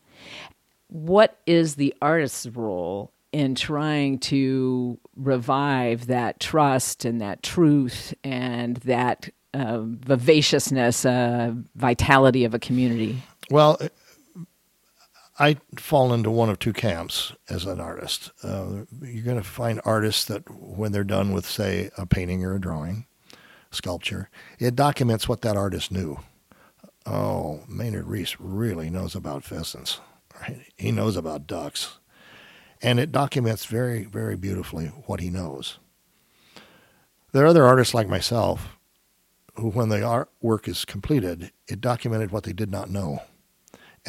What 0.89 1.39
is 1.47 1.75
the 1.75 1.95
artist's 2.01 2.47
role 2.47 3.13
in 3.31 3.55
trying 3.55 4.19
to 4.19 4.99
revive 5.17 6.07
that 6.07 6.41
trust 6.41 7.05
and 7.05 7.21
that 7.21 7.43
truth 7.43 8.15
and 8.25 8.79
that 8.79 9.29
uh, 9.53 9.81
vivaciousness, 9.83 11.05
uh, 11.05 11.53
vitality 11.77 12.45
of 12.45 12.55
a 12.55 12.59
community? 12.59 13.23
Well, 13.51 13.79
I 15.41 15.59
fall 15.77 16.13
into 16.13 16.31
one 16.31 16.51
of 16.51 16.59
two 16.59 16.73
camps 16.73 17.33
as 17.49 17.65
an 17.65 17.81
artist. 17.81 18.33
Uh, 18.43 18.85
you're 19.01 19.25
going 19.25 19.41
to 19.41 19.45
find 19.45 19.81
artists 19.85 20.25
that, 20.25 20.51
when 20.51 20.91
they're 20.91 21.05
done 21.05 21.33
with, 21.33 21.47
say, 21.47 21.91
a 21.97 22.07
painting 22.07 22.45
or 22.45 22.55
a 22.55 22.61
drawing, 22.61 23.07
sculpture, 23.71 24.31
it 24.59 24.75
documents 24.75 25.29
what 25.29 25.43
that 25.43 25.57
artist 25.57 25.93
knew. 25.93 26.19
Oh, 27.07 27.61
Maynard 27.69 28.09
Reece 28.09 28.37
really 28.41 28.91
knows 28.91 29.15
about 29.15 29.45
pheasants. 29.45 30.01
Right? 30.41 30.61
He 30.77 30.91
knows 30.91 31.17
about 31.17 31.47
ducks. 31.47 31.99
And 32.83 33.01
it 33.01 33.13
documents 33.13 33.65
very, 33.65 34.05
very 34.05 34.37
beautifully 34.37 34.87
what 35.07 35.21
he 35.21 35.31
knows. 35.31 35.79
There 37.33 37.45
are 37.45 37.49
other 37.49 37.67
artists 37.67 37.95
like 37.95 38.09
myself 38.09 38.77
who, 39.55 39.71
when 39.71 39.89
the 39.89 39.99
artwork 39.99 40.69
is 40.69 40.85
completed, 40.85 41.53
it 41.67 41.81
documented 41.81 42.31
what 42.31 42.45
they 42.45 42.53
did 42.53 42.71
not 42.71 42.91
know 42.91 43.23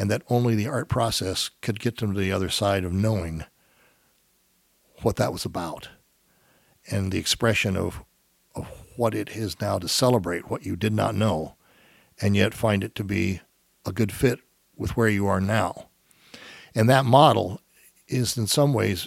and 0.00 0.10
that 0.10 0.22
only 0.30 0.54
the 0.54 0.66
art 0.66 0.88
process 0.88 1.50
could 1.60 1.78
get 1.78 1.98
them 1.98 2.14
to 2.14 2.18
the 2.18 2.32
other 2.32 2.48
side 2.48 2.84
of 2.84 2.92
knowing 2.92 3.44
what 5.02 5.16
that 5.16 5.30
was 5.30 5.44
about 5.44 5.90
and 6.90 7.12
the 7.12 7.18
expression 7.18 7.76
of, 7.76 8.02
of 8.54 8.66
what 8.96 9.14
it 9.14 9.28
is 9.36 9.60
now 9.60 9.78
to 9.78 9.86
celebrate 9.86 10.48
what 10.48 10.64
you 10.64 10.74
did 10.74 10.94
not 10.94 11.14
know 11.14 11.54
and 12.18 12.34
yet 12.34 12.54
find 12.54 12.82
it 12.82 12.94
to 12.94 13.04
be 13.04 13.42
a 13.84 13.92
good 13.92 14.10
fit 14.10 14.40
with 14.74 14.96
where 14.96 15.10
you 15.10 15.26
are 15.26 15.40
now. 15.40 15.88
And 16.74 16.88
that 16.88 17.04
model 17.04 17.60
is 18.08 18.38
in 18.38 18.46
some 18.46 18.72
ways 18.72 19.06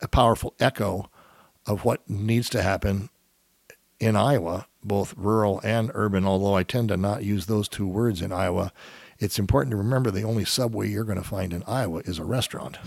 a 0.00 0.08
powerful 0.08 0.54
echo 0.58 1.10
of 1.66 1.84
what 1.84 2.08
needs 2.08 2.48
to 2.48 2.62
happen 2.62 3.10
in 3.98 4.16
Iowa, 4.16 4.68
both 4.82 5.12
rural 5.18 5.60
and 5.62 5.90
urban, 5.92 6.24
although 6.24 6.54
I 6.54 6.62
tend 6.62 6.88
to 6.88 6.96
not 6.96 7.24
use 7.24 7.44
those 7.44 7.68
two 7.68 7.86
words 7.86 8.22
in 8.22 8.32
Iowa 8.32 8.72
it's 9.20 9.38
important 9.38 9.70
to 9.70 9.76
remember 9.76 10.10
the 10.10 10.22
only 10.22 10.46
subway 10.46 10.88
you're 10.88 11.04
going 11.04 11.20
to 11.20 11.28
find 11.28 11.52
in 11.52 11.62
Iowa 11.66 12.00
is 12.06 12.18
a 12.18 12.24
restaurant. 12.24 12.78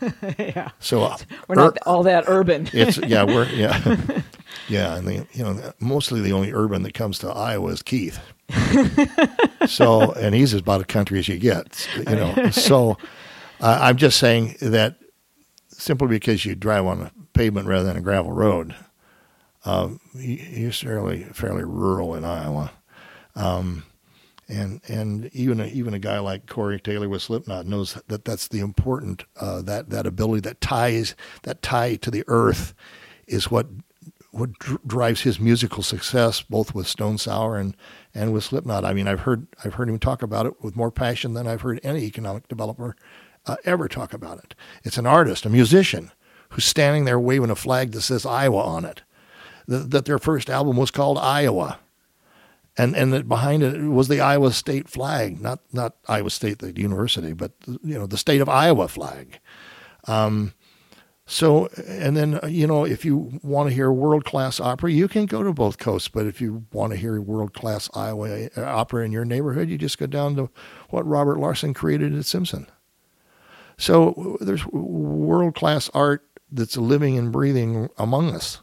yeah. 0.38 0.70
So 0.78 1.02
uh, 1.02 1.16
we're 1.48 1.56
not 1.56 1.76
ur- 1.76 1.78
all 1.84 2.02
that 2.04 2.24
urban. 2.28 2.68
it's 2.72 2.96
yeah, 2.98 3.24
we're 3.24 3.48
yeah, 3.48 3.96
yeah, 4.68 4.96
and 4.96 5.06
the 5.06 5.26
you 5.32 5.42
know 5.42 5.72
mostly 5.80 6.20
the 6.20 6.32
only 6.32 6.52
urban 6.52 6.84
that 6.84 6.94
comes 6.94 7.18
to 7.18 7.28
Iowa 7.28 7.72
is 7.72 7.82
Keith. 7.82 8.20
so 9.66 10.12
and 10.12 10.34
he's 10.34 10.54
as 10.54 10.60
about 10.60 10.80
as 10.80 10.86
country 10.86 11.18
as 11.18 11.28
you 11.28 11.38
get, 11.38 11.88
you 11.96 12.16
know. 12.16 12.50
so 12.50 12.96
uh, 13.60 13.78
I'm 13.82 13.96
just 13.96 14.18
saying 14.18 14.56
that 14.60 14.96
simply 15.68 16.08
because 16.08 16.44
you 16.44 16.54
drive 16.54 16.86
on 16.86 17.00
a 17.02 17.12
pavement 17.32 17.66
rather 17.66 17.84
than 17.84 17.96
a 17.96 18.00
gravel 18.00 18.32
road, 18.32 18.76
um, 19.64 19.98
you're 20.14 20.70
fairly 20.70 21.24
fairly 21.24 21.64
rural 21.64 22.14
in 22.14 22.24
Iowa. 22.24 22.70
Um, 23.34 23.84
and 24.48 24.80
and 24.88 25.30
even 25.34 25.60
a, 25.60 25.66
even 25.66 25.94
a 25.94 25.98
guy 25.98 26.18
like 26.18 26.46
Corey 26.46 26.80
Taylor 26.80 27.08
with 27.08 27.22
Slipknot 27.22 27.66
knows 27.66 27.98
that 28.08 28.24
that's 28.24 28.48
the 28.48 28.60
important 28.60 29.24
uh, 29.40 29.62
that 29.62 29.90
that 29.90 30.06
ability 30.06 30.40
that 30.42 30.60
ties 30.60 31.14
that 31.42 31.62
tie 31.62 31.96
to 31.96 32.10
the 32.10 32.24
earth 32.26 32.74
is 33.26 33.50
what 33.50 33.66
what 34.30 34.52
dr- 34.54 34.80
drives 34.86 35.22
his 35.22 35.38
musical 35.40 35.82
success 35.82 36.42
both 36.42 36.74
with 36.74 36.86
Stone 36.86 37.18
Sour 37.18 37.56
and 37.56 37.76
and 38.14 38.32
with 38.32 38.44
Slipknot. 38.44 38.84
I 38.84 38.92
mean, 38.92 39.08
I've 39.08 39.20
heard 39.20 39.46
I've 39.64 39.74
heard 39.74 39.88
him 39.88 39.98
talk 39.98 40.22
about 40.22 40.46
it 40.46 40.62
with 40.62 40.76
more 40.76 40.90
passion 40.90 41.34
than 41.34 41.46
I've 41.46 41.62
heard 41.62 41.80
any 41.82 42.02
economic 42.04 42.48
developer 42.48 42.96
uh, 43.46 43.56
ever 43.64 43.88
talk 43.88 44.12
about 44.12 44.38
it. 44.38 44.54
It's 44.82 44.98
an 44.98 45.06
artist, 45.06 45.46
a 45.46 45.50
musician 45.50 46.10
who's 46.50 46.64
standing 46.64 47.04
there 47.04 47.18
waving 47.20 47.50
a 47.50 47.56
flag 47.56 47.92
that 47.92 48.02
says 48.02 48.24
Iowa 48.26 48.62
on 48.62 48.84
it. 48.84 49.02
that 49.66 50.04
their 50.04 50.18
first 50.18 50.50
album 50.50 50.76
was 50.76 50.90
called 50.90 51.18
Iowa 51.18 51.78
and 52.76 52.96
and 52.96 53.12
that 53.12 53.28
behind 53.28 53.62
it 53.62 53.80
was 53.82 54.08
the 54.08 54.20
Iowa 54.20 54.52
State 54.52 54.88
flag, 54.88 55.40
not 55.40 55.60
not 55.72 55.96
Iowa 56.08 56.30
State 56.30 56.58
the 56.58 56.78
university, 56.78 57.32
but 57.32 57.52
you 57.66 57.98
know 57.98 58.06
the 58.06 58.18
state 58.18 58.40
of 58.40 58.48
Iowa 58.48 58.88
flag. 58.88 59.38
Um, 60.06 60.54
so 61.26 61.68
and 61.86 62.16
then 62.16 62.40
you 62.48 62.66
know 62.66 62.84
if 62.84 63.04
you 63.04 63.38
want 63.42 63.68
to 63.68 63.74
hear 63.74 63.92
world 63.92 64.24
class 64.24 64.58
opera, 64.58 64.90
you 64.90 65.06
can 65.06 65.26
go 65.26 65.42
to 65.42 65.52
both 65.52 65.78
coasts. 65.78 66.08
But 66.08 66.26
if 66.26 66.40
you 66.40 66.66
want 66.72 66.92
to 66.92 66.98
hear 66.98 67.20
world 67.20 67.54
class 67.54 67.88
Iowa 67.94 68.48
uh, 68.56 68.62
opera 68.62 69.04
in 69.04 69.12
your 69.12 69.24
neighborhood, 69.24 69.68
you 69.68 69.78
just 69.78 69.98
go 69.98 70.06
down 70.06 70.34
to 70.36 70.50
what 70.90 71.06
Robert 71.06 71.38
Larsen 71.38 71.74
created 71.74 72.14
at 72.14 72.24
Simpson. 72.24 72.66
So 73.78 74.36
there's 74.40 74.66
world 74.66 75.54
class 75.54 75.90
art 75.94 76.24
that's 76.50 76.76
living 76.76 77.18
and 77.18 77.32
breathing 77.32 77.88
among 77.98 78.34
us, 78.34 78.62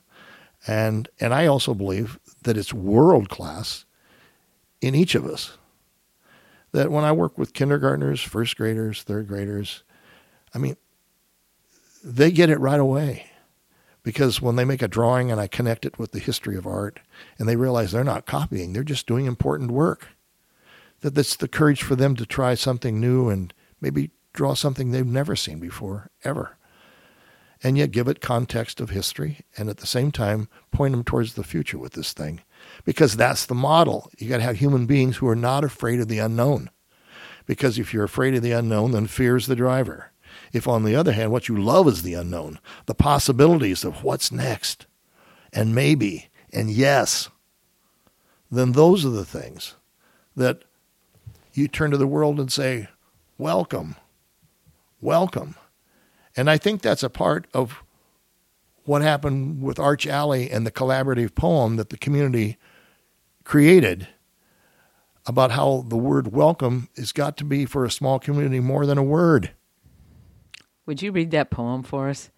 and 0.68 1.08
and 1.22 1.34
I 1.34 1.48
also 1.48 1.74
believe 1.74 2.20
that 2.44 2.58
it's 2.58 2.74
world 2.74 3.30
class 3.30 3.86
in 4.82 4.96
each 4.96 5.16
of 5.16 5.26
us. 5.26 5.58
That 6.72 6.92
when 6.92 7.04
I 7.04 7.12
work 7.12 7.38
with 7.38 7.54
kindergartners, 7.54 8.22
first 8.22 8.58
graders, 8.58 9.04
third 9.04 9.28
graders, 9.28 9.84
I 10.54 10.58
mean, 10.58 10.78
they 12.04 12.32
get 12.32 12.50
it 12.50 12.60
right 12.60 12.80
away. 12.80 13.28
Because 14.04 14.42
when 14.42 14.56
they 14.56 14.66
make 14.66 14.82
a 14.82 14.88
drawing 14.88 15.32
and 15.32 15.40
I 15.40 15.46
connect 15.46 15.86
it 15.86 16.00
with 16.00 16.12
the 16.12 16.20
history 16.20 16.58
of 16.58 16.66
art 16.66 17.00
and 17.38 17.48
they 17.48 17.56
realize 17.56 17.92
they're 17.92 18.04
not 18.04 18.26
copying, 18.26 18.74
they're 18.74 18.84
just 18.84 19.06
doing 19.06 19.28
important 19.28 19.70
work. 19.70 20.08
That 21.02 21.14
that's 21.14 21.36
the 21.36 21.48
courage 21.48 21.84
for 21.84 21.96
them 21.96 22.16
to 22.16 22.26
try 22.26 22.56
something 22.56 23.00
new 23.00 23.30
and 23.30 23.54
maybe 23.80 24.10
draw 24.34 24.56
something 24.56 24.90
they've 24.92 25.06
never 25.06 25.36
seen 25.36 25.60
before, 25.60 26.10
ever 26.24 26.58
and 27.64 27.78
yet 27.78 27.92
give 27.92 28.08
it 28.08 28.22
context 28.22 28.80
of 28.80 28.90
history 28.90 29.42
and 29.58 29.70
at 29.70 29.78
the 29.78 29.88
same 29.88 30.12
time 30.12 30.48
point 30.72 30.92
them 30.94 31.04
towards 31.04 31.34
the 31.34 31.44
future 31.44 31.78
with 31.78 31.94
this 31.94 32.14
thing 32.14 32.42
because 32.86 33.16
that's 33.16 33.46
the 33.46 33.56
model. 33.56 34.12
You 34.18 34.30
got 34.30 34.38
to 34.38 34.44
have 34.44 34.58
human 34.58 34.86
beings 34.86 35.18
who 35.18 35.28
are 35.28 35.36
not 35.36 35.64
afraid 35.64 36.00
of 36.00 36.08
the 36.08 36.20
unknown. 36.20 36.70
Because 37.46 37.78
if 37.78 37.94
you're 37.94 38.04
afraid 38.04 38.36
of 38.36 38.44
the 38.44 38.52
unknown, 38.52 38.92
then 38.92 39.08
fear 39.08 39.36
is 39.36 39.48
the 39.48 39.56
driver. 39.56 40.12
If, 40.54 40.68
on 40.68 40.84
the 40.84 40.96
other 40.96 41.12
hand, 41.12 41.32
what 41.32 41.48
you 41.48 41.62
love 41.62 41.88
is 41.88 42.04
the 42.04 42.14
unknown, 42.14 42.60
the 42.86 42.94
possibilities 42.94 43.84
of 43.84 44.04
what's 44.04 44.32
next, 44.32 44.86
and 45.54 45.76
maybe, 45.76 46.30
and 46.54 46.70
yes, 46.70 47.30
then 48.50 48.74
those 48.74 49.06
are 49.06 49.10
the 49.10 49.26
things 49.26 49.76
that 50.36 50.64
you 51.54 51.68
turn 51.68 51.92
to 51.92 51.98
the 51.98 52.08
world 52.08 52.40
and 52.40 52.52
say, 52.52 52.88
Welcome, 53.38 53.96
welcome. 55.02 55.56
And 56.36 56.50
I 56.50 56.58
think 56.58 56.82
that's 56.82 57.04
a 57.04 57.10
part 57.10 57.48
of 57.54 57.84
what 58.86 59.02
happened 59.02 59.62
with 59.62 59.80
Arch 59.80 60.08
Alley 60.08 60.50
and 60.50 60.66
the 60.66 60.72
collaborative 60.72 61.36
poem 61.36 61.76
that 61.76 61.90
the 61.90 61.98
community 61.98 62.58
created 63.44 64.08
about 65.26 65.52
how 65.52 65.86
the 65.88 65.98
word 65.98 66.34
welcome 66.34 66.90
has 66.98 67.12
got 67.12 67.38
to 67.38 67.44
be 67.44 67.66
for 67.66 67.86
a 67.86 67.92
small 67.92 68.20
community 68.20 68.60
more 68.60 68.86
than 68.86 68.98
a 68.98 69.04
word. 69.04 69.52
Would 70.86 71.02
you 71.02 71.12
read 71.12 71.32
that 71.32 71.52
poem 71.52 71.84
for 71.84 72.10
us? 72.10 72.30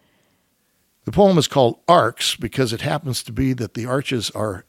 The 1.05 1.11
poem 1.11 1.37
is 1.37 1.47
called 1.47 1.79
Arcs 1.87 2.35
because 2.35 2.73
it 2.73 2.81
happens 2.81 3.23
to 3.23 3.31
be 3.31 3.53
that 3.53 3.73
the 3.73 3.85
arches 3.85 4.29
are 4.31 4.65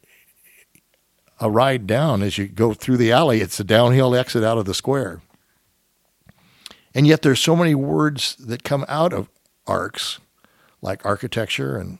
a 1.40 1.50
ride 1.50 1.87
down 1.87 2.23
as 2.23 2.38
you 2.38 2.47
go 2.47 2.75
through 2.75 2.97
the 2.97 3.12
alley. 3.12 3.40
It's 3.40 3.61
a 3.61 3.64
downhill 3.64 4.14
exit 4.14 4.45
out 4.45 4.59
of 4.59 4.64
the 4.64 4.75
square. 4.75 5.21
And 6.95 7.07
yet 7.07 7.23
there's 7.23 7.40
so 7.40 7.57
many 7.57 7.75
words 7.75 8.37
that 8.37 8.62
come 8.62 8.85
out 8.88 9.12
of 9.12 9.28
arcs, 9.66 10.21
like 10.85 11.05
architecture 11.05 11.76
and 11.76 11.99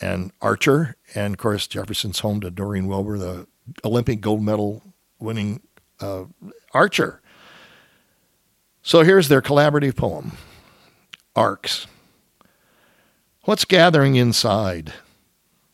and 0.00 0.32
archer, 0.40 0.96
and 1.14 1.34
of 1.34 1.38
course 1.38 1.68
Jefferson's 1.68 2.18
home 2.18 2.40
to 2.40 2.50
Doreen 2.50 2.88
Wilber, 2.88 3.18
the 3.18 3.46
Olympic 3.84 4.20
gold 4.20 4.42
medal 4.42 4.82
winning 5.20 5.60
uh, 6.00 6.24
archer. 6.72 7.20
So 8.82 9.02
here's 9.02 9.28
their 9.28 9.42
collaborative 9.42 9.94
poem, 9.94 10.32
Arcs. 11.36 11.86
What's 13.44 13.64
gathering 13.64 14.16
inside 14.16 14.92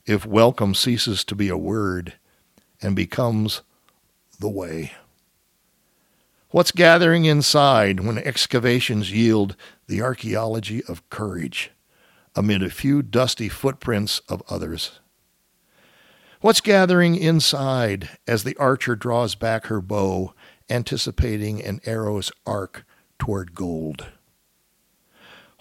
if 0.04 0.26
welcome 0.26 0.74
ceases 0.74 1.24
to 1.24 1.34
be 1.34 1.48
a 1.48 1.56
word 1.56 2.14
and 2.82 2.94
becomes 2.94 3.62
the 4.38 4.50
way? 4.50 4.92
What's 6.50 6.72
gathering 6.72 7.24
inside 7.24 8.00
when 8.00 8.18
excavations 8.18 9.10
yield 9.10 9.56
the 9.86 10.02
archaeology 10.02 10.82
of 10.84 11.08
courage 11.08 11.70
amid 12.38 12.62
a 12.62 12.70
few 12.70 13.02
dusty 13.02 13.48
footprints 13.48 14.20
of 14.28 14.44
others? 14.48 15.00
What's 16.40 16.60
gathering 16.60 17.16
inside 17.16 18.10
as 18.28 18.44
the 18.44 18.56
archer 18.58 18.94
draws 18.94 19.34
back 19.34 19.66
her 19.66 19.80
bow, 19.80 20.34
anticipating 20.70 21.60
an 21.60 21.80
arrow's 21.84 22.30
arc 22.46 22.84
toward 23.18 23.56
gold? 23.56 24.06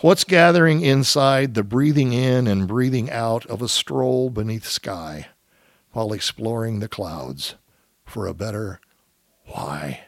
What's 0.02 0.24
gathering 0.24 0.82
inside 0.82 1.56
the 1.56 1.64
breathing 1.64 2.14
in 2.14 2.46
and 2.46 2.68
breathing 2.68 3.10
out 3.10 3.48
of 3.48 3.64
a 3.64 3.68
stroll 3.68 4.30
beneath 4.30 4.68
sky 4.68 5.30
while 5.94 6.14
exploring 6.14 6.80
the 6.80 6.88
clouds 6.88 7.56
for 8.06 8.28
a 8.28 8.36
better 8.36 8.80
why? 9.46 10.02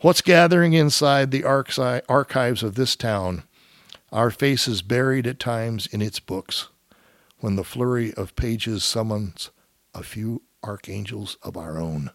What's 0.00 0.20
gathering 0.20 0.74
inside 0.74 1.30
the 1.30 1.44
archives 1.44 2.62
of 2.62 2.74
this 2.74 2.96
town, 2.96 3.44
our 4.12 4.30
faces 4.30 4.82
buried 4.82 5.26
at 5.26 5.38
times 5.38 5.86
in 5.86 6.02
its 6.02 6.20
books, 6.20 6.68
when 7.38 7.56
the 7.56 7.64
flurry 7.64 8.12
of 8.14 8.36
pages 8.36 8.84
summons 8.84 9.50
a 9.94 10.02
few 10.02 10.42
archangels 10.62 11.36
of 11.42 11.56
our 11.56 11.78
own? 11.78 12.10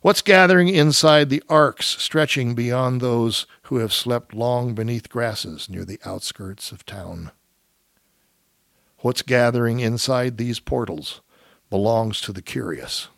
What's 0.00 0.22
gathering 0.22 0.68
inside 0.68 1.28
the 1.28 1.42
arcs 1.48 1.86
stretching 1.86 2.54
beyond 2.54 3.00
those 3.00 3.46
who 3.62 3.78
have 3.78 3.92
slept 3.92 4.32
long 4.32 4.74
beneath 4.74 5.08
grasses 5.08 5.68
near 5.68 5.84
the 5.84 5.98
outskirts 6.04 6.70
of 6.70 6.86
town? 6.86 7.32
What's 8.98 9.22
gathering 9.22 9.80
inside 9.80 10.36
these 10.36 10.60
portals 10.60 11.20
belongs 11.68 12.20
to 12.22 12.32
the 12.32 12.42
curious, 12.42 13.08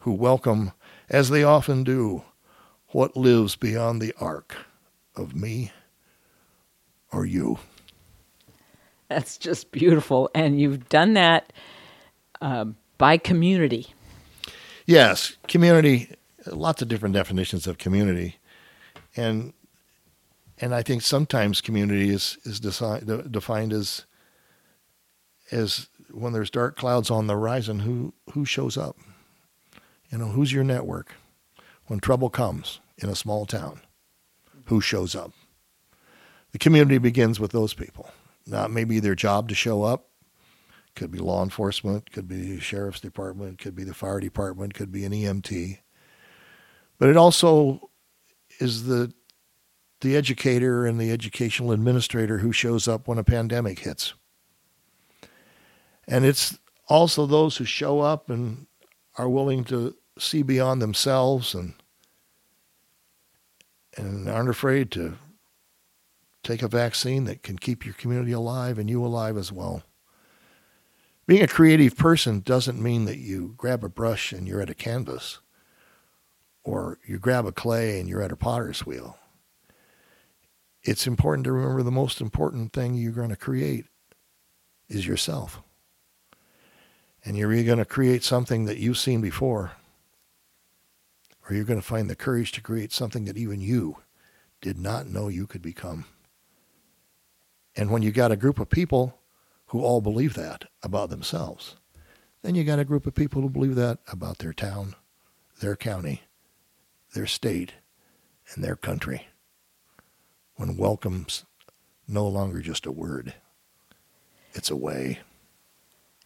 who 0.00 0.12
welcome, 0.12 0.72
as 1.08 1.28
they 1.28 1.42
often 1.42 1.82
do, 1.82 2.22
what 2.88 3.16
lives 3.16 3.56
beyond 3.56 4.00
the 4.00 4.14
arc 4.20 4.56
of 5.16 5.34
me 5.34 5.72
or 7.12 7.26
you. 7.26 7.58
That's 9.08 9.36
just 9.36 9.70
beautiful. 9.72 10.30
And 10.34 10.60
you've 10.60 10.88
done 10.88 11.14
that 11.14 11.52
uh, 12.40 12.66
by 12.98 13.18
community. 13.18 13.94
Yes, 14.86 15.36
community, 15.48 16.14
lots 16.46 16.82
of 16.82 16.88
different 16.88 17.14
definitions 17.14 17.66
of 17.66 17.78
community. 17.78 18.36
And 19.16 19.52
and 20.58 20.74
I 20.74 20.82
think 20.82 21.02
sometimes 21.02 21.60
community 21.60 22.10
is, 22.10 22.38
is 22.44 22.60
defined 22.60 23.72
as 23.72 24.06
as 25.50 25.88
when 26.10 26.32
there's 26.32 26.50
dark 26.50 26.76
clouds 26.76 27.10
on 27.10 27.26
the 27.26 27.34
horizon, 27.34 27.80
who 27.80 28.14
who 28.32 28.44
shows 28.44 28.76
up? 28.76 28.96
You 30.10 30.18
know, 30.18 30.28
who's 30.28 30.52
your 30.52 30.64
network? 30.64 31.14
When 31.86 32.00
trouble 32.00 32.30
comes, 32.30 32.80
in 33.02 33.08
a 33.08 33.16
small 33.16 33.44
town 33.44 33.80
who 34.66 34.80
shows 34.80 35.14
up. 35.14 35.32
The 36.52 36.58
community 36.58 36.98
begins 36.98 37.40
with 37.40 37.52
those 37.52 37.74
people. 37.74 38.10
Not 38.46 38.70
maybe 38.70 39.00
their 39.00 39.14
job 39.14 39.48
to 39.48 39.54
show 39.54 39.82
up. 39.82 40.08
Could 40.94 41.10
be 41.10 41.18
law 41.18 41.42
enforcement, 41.42 42.12
could 42.12 42.28
be 42.28 42.56
the 42.56 42.60
sheriff's 42.60 43.00
department, 43.00 43.58
could 43.58 43.74
be 43.74 43.84
the 43.84 43.94
fire 43.94 44.20
department, 44.20 44.74
could 44.74 44.92
be 44.92 45.06
an 45.06 45.12
EMT. 45.12 45.78
But 46.98 47.08
it 47.08 47.16
also 47.16 47.90
is 48.60 48.84
the 48.84 49.12
the 50.02 50.16
educator 50.16 50.84
and 50.84 51.00
the 51.00 51.12
educational 51.12 51.72
administrator 51.72 52.38
who 52.38 52.52
shows 52.52 52.88
up 52.88 53.06
when 53.06 53.18
a 53.18 53.24
pandemic 53.24 53.78
hits. 53.78 54.14
And 56.08 56.24
it's 56.24 56.58
also 56.88 57.24
those 57.24 57.56
who 57.56 57.64
show 57.64 58.00
up 58.00 58.28
and 58.28 58.66
are 59.16 59.28
willing 59.28 59.64
to 59.64 59.94
see 60.18 60.42
beyond 60.42 60.82
themselves 60.82 61.54
and 61.54 61.74
and 63.96 64.28
aren't 64.28 64.50
afraid 64.50 64.90
to 64.90 65.16
take 66.42 66.62
a 66.62 66.68
vaccine 66.68 67.24
that 67.24 67.42
can 67.42 67.58
keep 67.58 67.84
your 67.84 67.94
community 67.94 68.32
alive 68.32 68.78
and 68.78 68.90
you 68.90 69.04
alive 69.04 69.36
as 69.36 69.52
well. 69.52 69.82
Being 71.26 71.42
a 71.42 71.48
creative 71.48 71.96
person 71.96 72.40
doesn't 72.40 72.82
mean 72.82 73.04
that 73.04 73.18
you 73.18 73.54
grab 73.56 73.84
a 73.84 73.88
brush 73.88 74.32
and 74.32 74.48
you're 74.48 74.60
at 74.60 74.70
a 74.70 74.74
canvas, 74.74 75.38
or 76.64 76.98
you 77.06 77.18
grab 77.18 77.46
a 77.46 77.52
clay 77.52 78.00
and 78.00 78.08
you're 78.08 78.22
at 78.22 78.32
a 78.32 78.36
potter's 78.36 78.84
wheel. 78.84 79.18
It's 80.82 81.06
important 81.06 81.44
to 81.44 81.52
remember 81.52 81.84
the 81.84 81.92
most 81.92 82.20
important 82.20 82.72
thing 82.72 82.94
you're 82.94 83.12
going 83.12 83.30
to 83.30 83.36
create 83.36 83.86
is 84.88 85.06
yourself. 85.06 85.62
And 87.24 87.36
you're 87.36 87.52
either 87.52 87.66
going 87.66 87.78
to 87.78 87.84
create 87.84 88.24
something 88.24 88.64
that 88.64 88.78
you've 88.78 88.98
seen 88.98 89.20
before 89.20 89.72
or 91.48 91.54
you're 91.54 91.64
going 91.64 91.80
to 91.80 91.86
find 91.86 92.10
the 92.10 92.16
courage 92.16 92.50
to 92.52 92.60
create 92.60 92.92
something 92.92 93.26
that 93.26 93.36
even 93.36 93.60
you 93.60 93.98
did 94.60 94.78
not 94.78 95.06
know 95.06 95.28
you 95.28 95.46
could 95.46 95.62
become. 95.62 96.04
And 97.76 97.90
when 97.90 98.02
you 98.02 98.10
got 98.10 98.32
a 98.32 98.36
group 98.36 98.58
of 98.58 98.68
people 98.68 99.18
who 99.66 99.82
all 99.82 100.00
believe 100.00 100.34
that 100.34 100.66
about 100.82 101.10
themselves, 101.10 101.76
then 102.42 102.54
you 102.54 102.64
got 102.64 102.78
a 102.78 102.84
group 102.84 103.06
of 103.06 103.14
people 103.14 103.40
who 103.40 103.48
believe 103.48 103.76
that 103.76 103.98
about 104.10 104.38
their 104.38 104.52
town, 104.52 104.94
their 105.60 105.76
county, 105.76 106.22
their 107.14 107.26
state, 107.26 107.72
and 108.54 108.62
their 108.62 108.76
country. 108.76 109.28
When 110.56 110.76
welcome's 110.76 111.44
no 112.06 112.26
longer 112.26 112.60
just 112.60 112.84
a 112.84 112.92
word, 112.92 113.34
it's 114.54 114.70
a 114.70 114.76
way. 114.76 115.20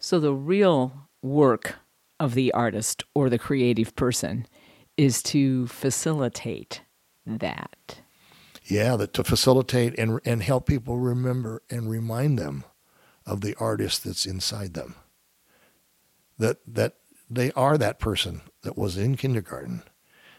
So 0.01 0.19
the 0.19 0.33
real 0.33 1.09
work 1.23 1.77
of 2.19 2.35
the 2.35 2.53
artist 2.53 3.05
or 3.15 3.31
the 3.31 3.39
creative 3.39 3.95
person 3.95 4.47
is 4.97 5.23
to 5.23 5.67
facilitate 5.67 6.83
that. 7.27 8.01
Yeah, 8.69 8.97
that 8.97 9.13
to 9.15 9.25
facilitate 9.25 9.97
and 9.99 10.21
and 10.25 10.43
help 10.43 10.67
people 10.67 10.99
remember 10.99 11.63
and 11.71 11.89
remind 11.89 12.39
them 12.39 12.65
of 13.25 13.41
the 13.41 13.55
artist 13.57 14.05
that's 14.05 14.27
inside 14.27 14.75
them. 14.75 14.97
That 16.39 16.59
that 16.67 16.97
they 17.31 17.53
are 17.53 17.79
that 17.79 18.01
person 18.01 18.43
that 18.63 18.77
was 18.77 18.97
in 18.97 19.17
kindergarten. 19.17 19.83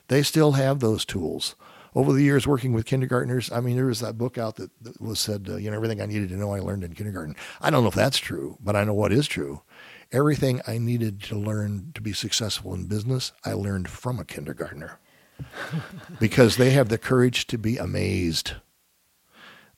They 0.09 0.23
still 0.23 0.53
have 0.53 0.79
those 0.79 1.05
tools. 1.05 1.55
Over 1.95 2.13
the 2.13 2.21
years 2.21 2.45
working 2.45 2.73
with 2.73 2.85
kindergartners, 2.85 3.51
I 3.51 3.59
mean, 3.59 3.75
there 3.75 3.87
was 3.87 4.01
that 4.01 4.17
book 4.17 4.37
out 4.37 4.57
that, 4.57 4.69
that 4.83 5.01
was 5.01 5.19
said, 5.19 5.47
uh, 5.49 5.55
you 5.55 5.71
know, 5.71 5.75
everything 5.75 5.99
I 5.99 6.05
needed 6.05 6.29
to 6.29 6.35
know 6.35 6.53
I 6.53 6.59
learned 6.59 6.83
in 6.83 6.93
kindergarten. 6.93 7.35
I 7.59 7.71
don't 7.71 7.81
know 7.81 7.89
if 7.89 7.95
that's 7.95 8.19
true, 8.19 8.57
but 8.61 8.75
I 8.75 8.83
know 8.83 8.93
what 8.93 9.11
is 9.11 9.27
true. 9.27 9.63
Everything 10.11 10.61
I 10.67 10.77
needed 10.77 11.23
to 11.23 11.35
learn 11.35 11.91
to 11.95 12.01
be 12.01 12.13
successful 12.13 12.73
in 12.73 12.85
business, 12.85 13.31
I 13.43 13.53
learned 13.53 13.89
from 13.89 14.19
a 14.19 14.25
kindergartner 14.25 14.99
because 16.19 16.57
they 16.57 16.71
have 16.71 16.89
the 16.89 16.97
courage 16.97 17.47
to 17.47 17.57
be 17.57 17.77
amazed. 17.77 18.53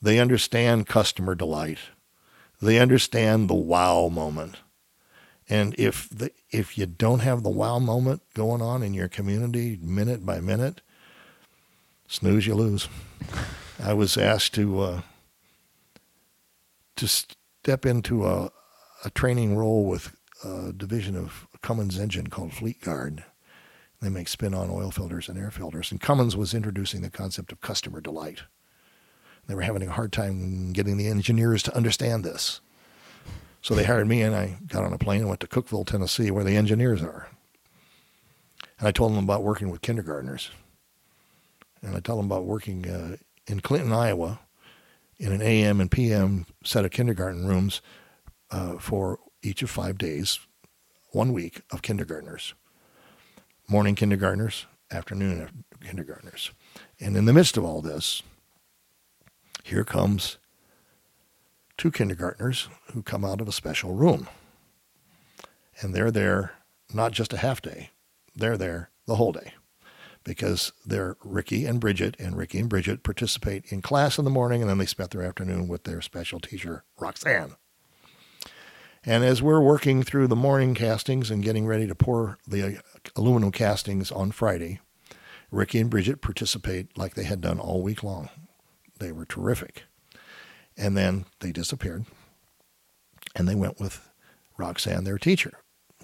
They 0.01 0.19
understand 0.19 0.87
customer 0.87 1.35
delight. 1.35 1.79
They 2.61 2.79
understand 2.79 3.49
the 3.49 3.55
wow 3.55 4.09
moment. 4.09 4.57
And 5.49 5.73
if 5.79 6.07
the, 6.09 6.31
if 6.51 6.77
you 6.77 6.85
don't 6.85 7.19
have 7.19 7.43
the 7.43 7.49
wow 7.49 7.79
moment 7.79 8.21
going 8.33 8.61
on 8.61 8.83
in 8.83 8.93
your 8.93 9.07
community 9.07 9.79
minute 9.81 10.25
by 10.25 10.39
minute, 10.39 10.81
snooze 12.07 12.45
you 12.45 12.55
lose. 12.55 12.87
I 13.81 13.93
was 13.93 14.17
asked 14.17 14.53
to 14.55 14.79
uh, 14.81 15.01
to 16.97 17.07
step 17.07 17.85
into 17.85 18.27
a, 18.27 18.51
a 19.05 19.09
training 19.09 19.57
role 19.57 19.85
with 19.85 20.15
a 20.43 20.73
division 20.73 21.15
of 21.15 21.47
Cummins 21.61 21.97
engine 21.97 22.27
called 22.27 22.51
Fleetguard. 22.51 23.23
They 24.01 24.09
make 24.09 24.29
spin 24.29 24.53
on 24.53 24.69
oil 24.69 24.91
filters 24.91 25.27
and 25.27 25.37
air 25.37 25.51
filters. 25.51 25.91
And 25.91 25.99
Cummins 25.99 26.37
was 26.37 26.53
introducing 26.53 27.01
the 27.01 27.09
concept 27.09 27.51
of 27.51 27.59
customer 27.59 27.99
delight. 27.99 28.43
They 29.47 29.55
were 29.55 29.61
having 29.61 29.83
a 29.83 29.91
hard 29.91 30.13
time 30.13 30.71
getting 30.71 30.97
the 30.97 31.07
engineers 31.07 31.63
to 31.63 31.75
understand 31.75 32.23
this. 32.23 32.61
So 33.61 33.75
they 33.75 33.83
hired 33.83 34.07
me, 34.07 34.21
and 34.21 34.33
I 34.33 34.57
got 34.67 34.85
on 34.85 34.93
a 34.93 34.97
plane 34.97 35.21
and 35.21 35.27
went 35.27 35.41
to 35.41 35.47
Cookeville, 35.47 35.85
Tennessee, 35.85 36.31
where 36.31 36.45
the 36.45 36.55
engineers 36.55 37.01
are. 37.01 37.27
And 38.77 38.87
I 38.87 38.91
told 38.91 39.11
them 39.11 39.23
about 39.23 39.43
working 39.43 39.69
with 39.69 39.81
kindergartners. 39.81 40.49
And 41.81 41.95
I 41.95 41.99
told 41.99 42.19
them 42.19 42.31
about 42.31 42.45
working 42.45 42.89
uh, 42.89 43.17
in 43.47 43.59
Clinton, 43.59 43.91
Iowa, 43.91 44.39
in 45.17 45.33
an 45.33 45.41
AM 45.41 45.81
and 45.81 45.91
PM 45.91 46.45
set 46.63 46.85
of 46.85 46.91
kindergarten 46.91 47.45
rooms 47.45 47.81
uh, 48.51 48.77
for 48.77 49.19
each 49.41 49.61
of 49.61 49.69
five 49.69 49.97
days, 49.97 50.39
one 51.11 51.33
week 51.33 51.61
of 51.71 51.81
kindergartners 51.81 52.53
morning 53.69 53.93
kindergartners, 53.93 54.65
afternoon 54.91 55.63
kindergartners. 55.81 56.51
And 56.99 57.15
in 57.15 57.25
the 57.25 57.33
midst 57.33 57.55
of 57.55 57.63
all 57.63 57.81
this, 57.81 58.23
here 59.63 59.83
comes 59.83 60.37
two 61.77 61.91
kindergartners 61.91 62.67
who 62.93 63.03
come 63.03 63.23
out 63.23 63.39
of 63.39 63.47
a 63.47 63.53
special 63.53 63.93
room. 63.93 64.27
And 65.81 65.93
they're 65.93 66.11
there 66.11 66.53
not 66.93 67.11
just 67.11 67.31
a 67.31 67.37
half 67.37 67.61
day, 67.61 67.91
they're 68.35 68.57
there 68.57 68.89
the 69.05 69.15
whole 69.15 69.31
day 69.31 69.53
because 70.23 70.73
they're 70.85 71.15
Ricky 71.23 71.65
and 71.65 71.79
Bridget, 71.79 72.15
and 72.19 72.35
Ricky 72.35 72.59
and 72.59 72.69
Bridget 72.69 73.03
participate 73.03 73.65
in 73.71 73.81
class 73.81 74.17
in 74.17 74.25
the 74.25 74.31
morning, 74.31 74.61
and 74.61 74.69
then 74.69 74.77
they 74.77 74.85
spend 74.85 75.11
their 75.11 75.23
afternoon 75.23 75.67
with 75.67 75.83
their 75.83 76.01
special 76.01 76.39
teacher, 76.39 76.83
Roxanne. 76.99 77.55
And 79.05 79.23
as 79.23 79.41
we're 79.41 79.61
working 79.61 80.03
through 80.03 80.27
the 80.27 80.35
morning 80.35 80.75
castings 80.75 81.31
and 81.31 81.43
getting 81.43 81.65
ready 81.65 81.87
to 81.87 81.95
pour 81.95 82.37
the 82.47 82.81
aluminum 83.15 83.51
castings 83.51 84.11
on 84.11 84.31
Friday, 84.31 84.79
Ricky 85.51 85.79
and 85.79 85.89
Bridget 85.89 86.21
participate 86.21 86.97
like 86.97 87.15
they 87.15 87.23
had 87.23 87.41
done 87.41 87.59
all 87.59 87.81
week 87.81 88.03
long. 88.03 88.29
They 88.99 89.11
were 89.11 89.25
terrific. 89.25 89.83
And 90.77 90.97
then 90.97 91.25
they 91.39 91.51
disappeared. 91.51 92.05
And 93.35 93.47
they 93.47 93.55
went 93.55 93.79
with 93.79 94.09
Roxanne, 94.57 95.05
their 95.05 95.17
teacher, 95.17 95.53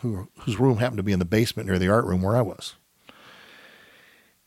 who, 0.01 0.29
whose 0.39 0.60
room 0.60 0.77
happened 0.77 0.97
to 0.97 1.03
be 1.03 1.12
in 1.12 1.19
the 1.19 1.25
basement 1.25 1.67
near 1.67 1.79
the 1.79 1.89
art 1.89 2.05
room 2.05 2.21
where 2.21 2.38
I 2.38 2.41
was. 2.41 2.75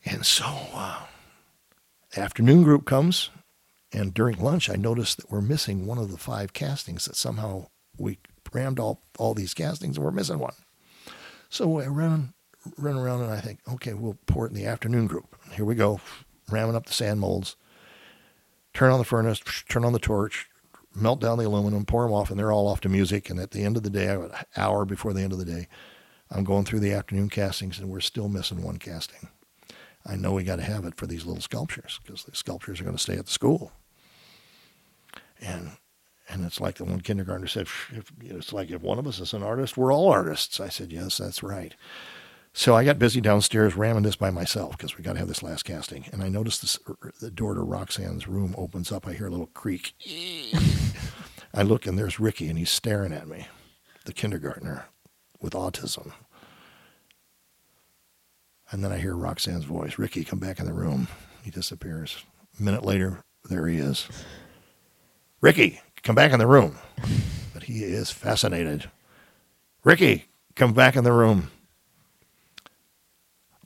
And 0.05 0.25
so, 0.25 0.45
uh, 0.73 1.05
afternoon 2.17 2.63
group 2.63 2.85
comes, 2.85 3.29
and 3.91 4.13
during 4.13 4.39
lunch, 4.39 4.69
I 4.69 4.75
noticed 4.75 5.17
that 5.17 5.29
we're 5.29 5.41
missing 5.41 5.85
one 5.85 5.97
of 5.97 6.11
the 6.11 6.17
five 6.17 6.53
castings 6.53 7.05
that 7.05 7.15
somehow 7.15 7.67
we 7.97 8.17
rammed 8.53 8.79
all, 8.79 9.01
all 9.17 9.33
these 9.33 9.53
castings 9.53 9.97
and 9.97 10.05
we're 10.05 10.11
missing 10.11 10.39
one. 10.39 10.53
So 11.49 11.79
I 11.79 11.87
run, 11.87 12.33
run 12.77 12.97
around 12.97 13.21
and 13.21 13.31
I 13.31 13.39
think, 13.39 13.59
okay, 13.71 13.93
we'll 13.93 14.17
pour 14.27 14.45
it 14.45 14.49
in 14.49 14.55
the 14.55 14.65
afternoon 14.65 15.07
group. 15.07 15.35
Here 15.53 15.65
we 15.65 15.75
go, 15.75 15.99
ramming 16.51 16.75
up 16.75 16.85
the 16.85 16.93
sand 16.93 17.19
molds, 17.19 17.55
turn 18.73 18.91
on 18.91 18.99
the 18.99 19.05
furnace, 19.05 19.39
turn 19.67 19.83
on 19.83 19.93
the 19.93 19.99
torch, 19.99 20.49
melt 20.95 21.21
down 21.21 21.37
the 21.37 21.47
aluminum, 21.47 21.85
pour 21.85 22.03
them 22.03 22.13
off, 22.13 22.29
and 22.29 22.39
they're 22.39 22.51
all 22.51 22.67
off 22.67 22.81
to 22.81 22.89
music. 22.89 23.29
And 23.29 23.39
at 23.39 23.51
the 23.51 23.63
end 23.63 23.77
of 23.77 23.83
the 23.83 23.89
day, 23.89 24.07
an 24.07 24.31
hour 24.55 24.85
before 24.85 25.13
the 25.13 25.21
end 25.21 25.33
of 25.33 25.39
the 25.39 25.45
day, 25.45 25.67
I'm 26.31 26.43
going 26.43 26.65
through 26.65 26.81
the 26.81 26.93
afternoon 26.93 27.29
castings 27.29 27.79
and 27.79 27.89
we're 27.89 27.99
still 28.01 28.29
missing 28.29 28.61
one 28.61 28.77
casting. 28.77 29.29
I 30.05 30.15
know 30.15 30.33
we 30.33 30.43
got 30.43 30.57
to 30.57 30.63
have 30.63 30.85
it 30.85 30.95
for 30.95 31.07
these 31.07 31.25
little 31.25 31.41
sculptures 31.41 31.99
because 32.03 32.23
the 32.23 32.35
sculptures 32.35 32.79
are 32.79 32.83
going 32.83 32.95
to 32.95 33.01
stay 33.01 33.17
at 33.17 33.25
the 33.25 33.31
school. 33.31 33.71
And 35.41 35.71
and 36.29 36.45
it's 36.45 36.61
like 36.61 36.75
the 36.75 36.85
one 36.85 37.01
kindergartner 37.01 37.47
said, 37.47 37.67
if, 37.91 38.11
it's 38.21 38.53
like 38.53 38.69
if 38.69 38.81
one 38.81 38.99
of 38.99 39.07
us 39.07 39.19
is 39.19 39.33
an 39.33 39.43
artist, 39.43 39.77
we're 39.77 39.93
all 39.93 40.09
artists. 40.09 40.59
I 40.59 40.69
said, 40.69 40.91
yes, 40.91 41.17
that's 41.17 41.41
right. 41.41 41.73
So 42.53 42.75
I 42.75 42.83
got 42.83 42.99
busy 42.99 43.21
downstairs 43.21 43.75
ramming 43.75 44.03
this 44.03 44.15
by 44.15 44.29
myself 44.29 44.77
because 44.77 44.97
we 44.97 45.03
got 45.03 45.13
to 45.13 45.19
have 45.19 45.27
this 45.27 45.43
last 45.43 45.63
casting. 45.63 46.05
And 46.11 46.23
I 46.23 46.29
noticed 46.29 46.61
this, 46.61 46.79
er, 46.87 47.11
the 47.19 47.31
door 47.31 47.53
to 47.55 47.61
Roxanne's 47.61 48.27
room 48.27 48.53
opens 48.57 48.91
up. 48.91 49.07
I 49.07 49.13
hear 49.13 49.27
a 49.27 49.31
little 49.31 49.47
creak. 49.47 49.93
I 51.53 51.63
look 51.63 51.87
and 51.87 51.97
there's 51.97 52.19
Ricky 52.19 52.47
and 52.47 52.57
he's 52.57 52.69
staring 52.69 53.13
at 53.13 53.27
me, 53.27 53.47
the 54.05 54.13
kindergartner 54.13 54.85
with 55.41 55.53
autism. 55.53 56.11
And 58.71 58.83
then 58.83 58.91
I 58.91 58.97
hear 58.99 59.15
Roxanne's 59.15 59.65
voice, 59.65 59.97
Ricky, 59.97 60.23
come 60.23 60.39
back 60.39 60.59
in 60.59 60.65
the 60.67 60.73
room. 60.73 61.07
He 61.43 61.49
disappears. 61.49 62.23
A 62.59 62.63
minute 62.63 62.85
later, 62.85 63.23
there 63.49 63.67
he 63.67 63.77
is. 63.77 64.07
Ricky, 65.41 65.79
come 66.03 66.15
back 66.15 66.31
in 66.31 66.39
the 66.39 66.47
room. 66.47 66.77
But 67.53 67.63
he 67.63 67.83
is 67.83 68.11
fascinated. 68.11 68.89
Ricky, 69.83 70.25
come 70.55 70.73
back 70.73 70.95
in 70.95 71.03
the 71.03 71.13
room. 71.13 71.51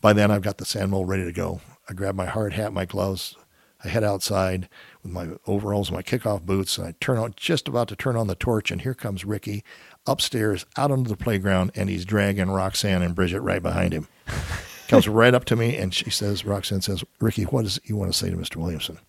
By 0.01 0.13
then, 0.13 0.31
I've 0.31 0.41
got 0.41 0.57
the 0.57 0.65
sand 0.65 0.91
mold 0.91 1.07
ready 1.07 1.23
to 1.23 1.31
go. 1.31 1.61
I 1.89 1.93
grab 1.93 2.15
my 2.15 2.25
hard 2.25 2.53
hat, 2.53 2.73
my 2.73 2.85
gloves. 2.85 3.35
I 3.83 3.89
head 3.89 4.03
outside 4.03 4.69
with 5.01 5.11
my 5.11 5.29
overalls, 5.45 5.91
my 5.91 6.01
kickoff 6.01 6.43
boots, 6.43 6.77
and 6.77 6.87
I 6.87 6.95
turn 7.01 7.17
on, 7.17 7.33
just 7.35 7.67
about 7.67 7.89
to 7.89 7.95
turn 7.95 8.15
on 8.15 8.27
the 8.27 8.35
torch, 8.35 8.71
and 8.71 8.81
here 8.81 8.93
comes 8.93 9.25
Ricky 9.25 9.63
upstairs 10.05 10.65
out 10.77 10.91
onto 10.91 11.09
the 11.09 11.17
playground, 11.17 11.71
and 11.75 11.89
he's 11.89 12.05
dragging 12.05 12.49
Roxanne 12.49 13.01
and 13.01 13.15
Bridget 13.15 13.41
right 13.41 13.61
behind 13.61 13.93
him. 13.93 14.07
Comes 14.89 15.07
right 15.07 15.33
up 15.33 15.45
to 15.45 15.55
me, 15.55 15.77
and 15.77 15.93
she 15.93 16.09
says, 16.09 16.45
Roxanne 16.45 16.81
says, 16.81 17.03
Ricky, 17.19 17.43
what 17.43 17.63
does 17.63 17.79
you 17.85 17.95
want 17.95 18.11
to 18.11 18.17
say 18.17 18.29
to 18.29 18.35
Mr. 18.35 18.57
Williamson? 18.57 18.99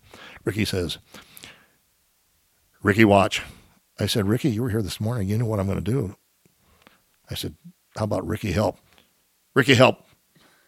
Ricky 0.43 0.65
says, 0.65 0.97
Ricky, 2.85 3.03
watch. 3.03 3.41
I 3.99 4.05
said, 4.05 4.27
Ricky, 4.27 4.51
you 4.51 4.61
were 4.61 4.69
here 4.69 4.83
this 4.83 5.01
morning. 5.01 5.27
You 5.27 5.39
know 5.39 5.47
what 5.47 5.59
I'm 5.59 5.65
going 5.65 5.83
to 5.83 5.91
do. 5.91 6.15
I 7.27 7.33
said, 7.33 7.55
how 7.97 8.03
about 8.03 8.27
Ricky 8.27 8.51
help? 8.51 8.77
Ricky 9.55 9.73
help. 9.73 10.05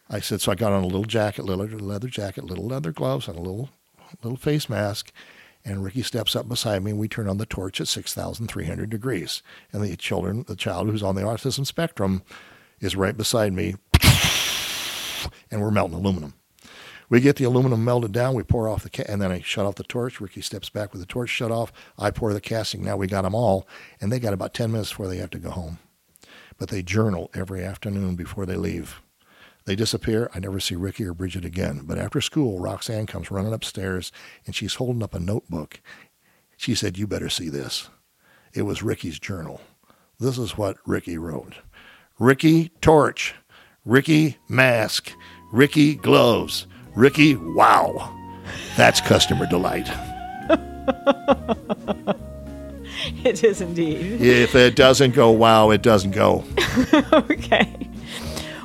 I 0.10 0.20
said, 0.20 0.42
so 0.42 0.52
I 0.52 0.56
got 0.56 0.72
on 0.72 0.84
a 0.84 0.88
little 0.88 1.04
jacket, 1.04 1.46
little 1.46 1.68
leather 1.68 2.08
jacket, 2.08 2.44
little 2.44 2.66
leather 2.66 2.92
gloves, 2.92 3.28
and 3.28 3.38
a 3.38 3.42
little 3.42 3.70
little 4.24 4.36
face 4.36 4.68
mask. 4.68 5.12
And 5.64 5.84
Ricky 5.84 6.02
steps 6.02 6.36
up 6.36 6.50
beside 6.50 6.84
me, 6.84 6.90
and 6.90 7.00
we 7.00 7.08
turn 7.08 7.30
on 7.30 7.38
the 7.38 7.46
torch 7.46 7.80
at 7.80 7.88
6,300 7.88 8.90
degrees. 8.90 9.44
And 9.72 9.84
the 9.84 9.96
children, 9.96 10.44
the 10.48 10.56
child 10.56 10.90
who's 10.90 11.04
on 11.04 11.14
the 11.14 11.22
autism 11.22 11.68
spectrum, 11.68 12.24
is 12.80 12.96
right 12.96 13.16
beside 13.16 13.54
me, 13.54 13.76
and 15.52 15.62
we're 15.62 15.70
melting 15.70 15.98
aluminum. 15.98 16.34
We 17.10 17.22
get 17.22 17.38
the 17.38 17.46
aluminum 17.46 17.86
melted 17.86 18.12
down. 18.12 18.34
We 18.34 18.44
pour 18.44 18.68
off 18.68 18.84
the 18.84 18.90
ca- 18.90 19.06
and 19.08 19.22
then 19.22 19.32
I 19.32 19.42
shut 19.42 19.66
off 19.66 19.76
the 19.76 19.84
torch. 19.84 20.20
Ricky 20.20 20.42
steps 20.42 20.70
back 20.70 20.92
with 20.92 21.02
the 21.02 21.08
torch 21.08 21.30
shut 21.30 21.52
off. 21.52 21.72
I 21.98 22.12
pour 22.12 22.34
the 22.34 22.42
casting. 22.42 22.84
Now 22.84 22.98
we 22.98 23.08
got 23.08 23.22
them 23.22 23.36
all, 23.36 23.68
and 24.02 24.12
they 24.12 24.20
got 24.20 24.34
about 24.34 24.54
ten 24.54 24.72
minutes 24.72 24.90
before 24.90 25.08
they 25.08 25.18
have 25.18 25.30
to 25.32 25.40
go 25.40 25.52
home. 25.52 25.80
But 26.58 26.70
they 26.70 26.82
journal 26.82 27.30
every 27.34 27.64
afternoon 27.64 28.16
before 28.16 28.46
they 28.46 28.58
leave. 28.58 29.02
They 29.66 29.76
disappear. 29.76 30.30
I 30.34 30.40
never 30.40 30.60
see 30.60 30.76
Ricky 30.76 31.06
or 31.06 31.14
Bridget 31.14 31.46
again. 31.46 31.82
But 31.86 31.98
after 31.98 32.20
school, 32.20 32.60
Roxanne 32.60 33.06
comes 33.06 33.32
running 33.32 33.54
upstairs, 33.54 34.12
and 34.46 34.56
she's 34.56 34.76
holding 34.76 35.04
up 35.04 35.14
a 35.14 35.20
notebook. 35.20 35.80
She 36.58 36.74
said, 36.76 36.98
"You 36.98 37.08
better 37.08 37.30
see 37.30 37.50
this." 37.50 37.90
It 38.54 38.64
was 38.64 38.82
Ricky's 38.84 39.20
journal. 39.20 39.62
This 40.20 40.38
is 40.38 40.58
what 40.58 40.78
Ricky 40.86 41.18
wrote. 41.18 41.56
Ricky 42.20 42.70
torch, 42.82 43.36
Ricky 43.86 44.38
mask, 44.50 45.12
Ricky 45.52 45.96
gloves, 45.96 46.66
Ricky, 46.98 47.36
wow. 47.36 48.12
That's 48.76 49.00
customer 49.02 49.46
delight. 49.46 49.88
it 53.24 53.44
is 53.44 53.62
indeed. 53.62 54.20
If 54.20 54.56
it 54.56 54.76
doesn't 54.76 55.14
go 55.14 55.30
wow, 55.30 55.70
it 55.70 55.84
doesn't 55.84 56.10
go. 56.10 56.44
okay. 57.14 57.87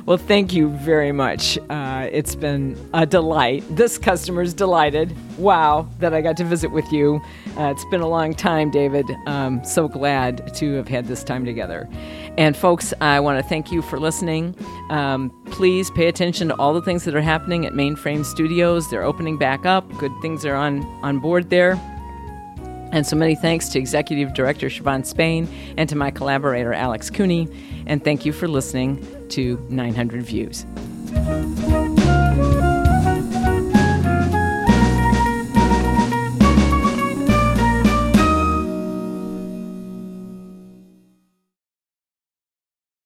Well, 0.05 0.17
thank 0.17 0.51
you 0.51 0.67
very 0.67 1.13
much. 1.13 1.57
Uh, 1.69 2.09
it's 2.11 2.35
been 2.35 2.77
a 2.93 3.05
delight. 3.05 3.63
This 3.69 3.97
customer's 3.97 4.53
delighted. 4.53 5.15
Wow, 5.37 5.87
that 5.99 6.13
I 6.13 6.19
got 6.19 6.35
to 6.37 6.43
visit 6.43 6.71
with 6.71 6.91
you. 6.91 7.21
Uh, 7.57 7.71
it's 7.71 7.85
been 7.85 8.01
a 8.01 8.07
long 8.07 8.33
time, 8.33 8.69
David. 8.69 9.09
Um, 9.27 9.63
so 9.63 9.87
glad 9.87 10.53
to 10.55 10.73
have 10.73 10.89
had 10.89 11.07
this 11.07 11.23
time 11.23 11.45
together. 11.45 11.87
And 12.37 12.57
folks, 12.57 12.93
I 12.99 13.21
want 13.21 13.41
to 13.41 13.47
thank 13.47 13.71
you 13.71 13.81
for 13.81 13.97
listening. 13.97 14.57
Um, 14.89 15.29
please 15.45 15.89
pay 15.91 16.07
attention 16.07 16.49
to 16.49 16.55
all 16.55 16.73
the 16.73 16.81
things 16.81 17.05
that 17.05 17.15
are 17.15 17.21
happening 17.21 17.65
at 17.65 17.71
Mainframe 17.71 18.25
Studios. 18.25 18.89
They're 18.89 19.03
opening 19.03 19.37
back 19.37 19.65
up. 19.65 19.89
Good 19.99 20.11
things 20.21 20.45
are 20.45 20.55
on 20.55 20.83
on 21.01 21.19
board 21.19 21.49
there. 21.49 21.79
And 22.91 23.07
so 23.07 23.15
many 23.15 23.35
thanks 23.35 23.69
to 23.69 23.79
Executive 23.79 24.33
Director 24.33 24.67
Siobhan 24.67 25.05
Spain 25.05 25.47
and 25.77 25.87
to 25.87 25.95
my 25.95 26.11
collaborator 26.11 26.73
Alex 26.73 27.09
Cooney. 27.09 27.47
And 27.87 28.03
thank 28.03 28.25
you 28.25 28.33
for 28.33 28.47
listening 28.47 29.03
to 29.33 29.57
900 29.69 30.21
views. 30.21 30.65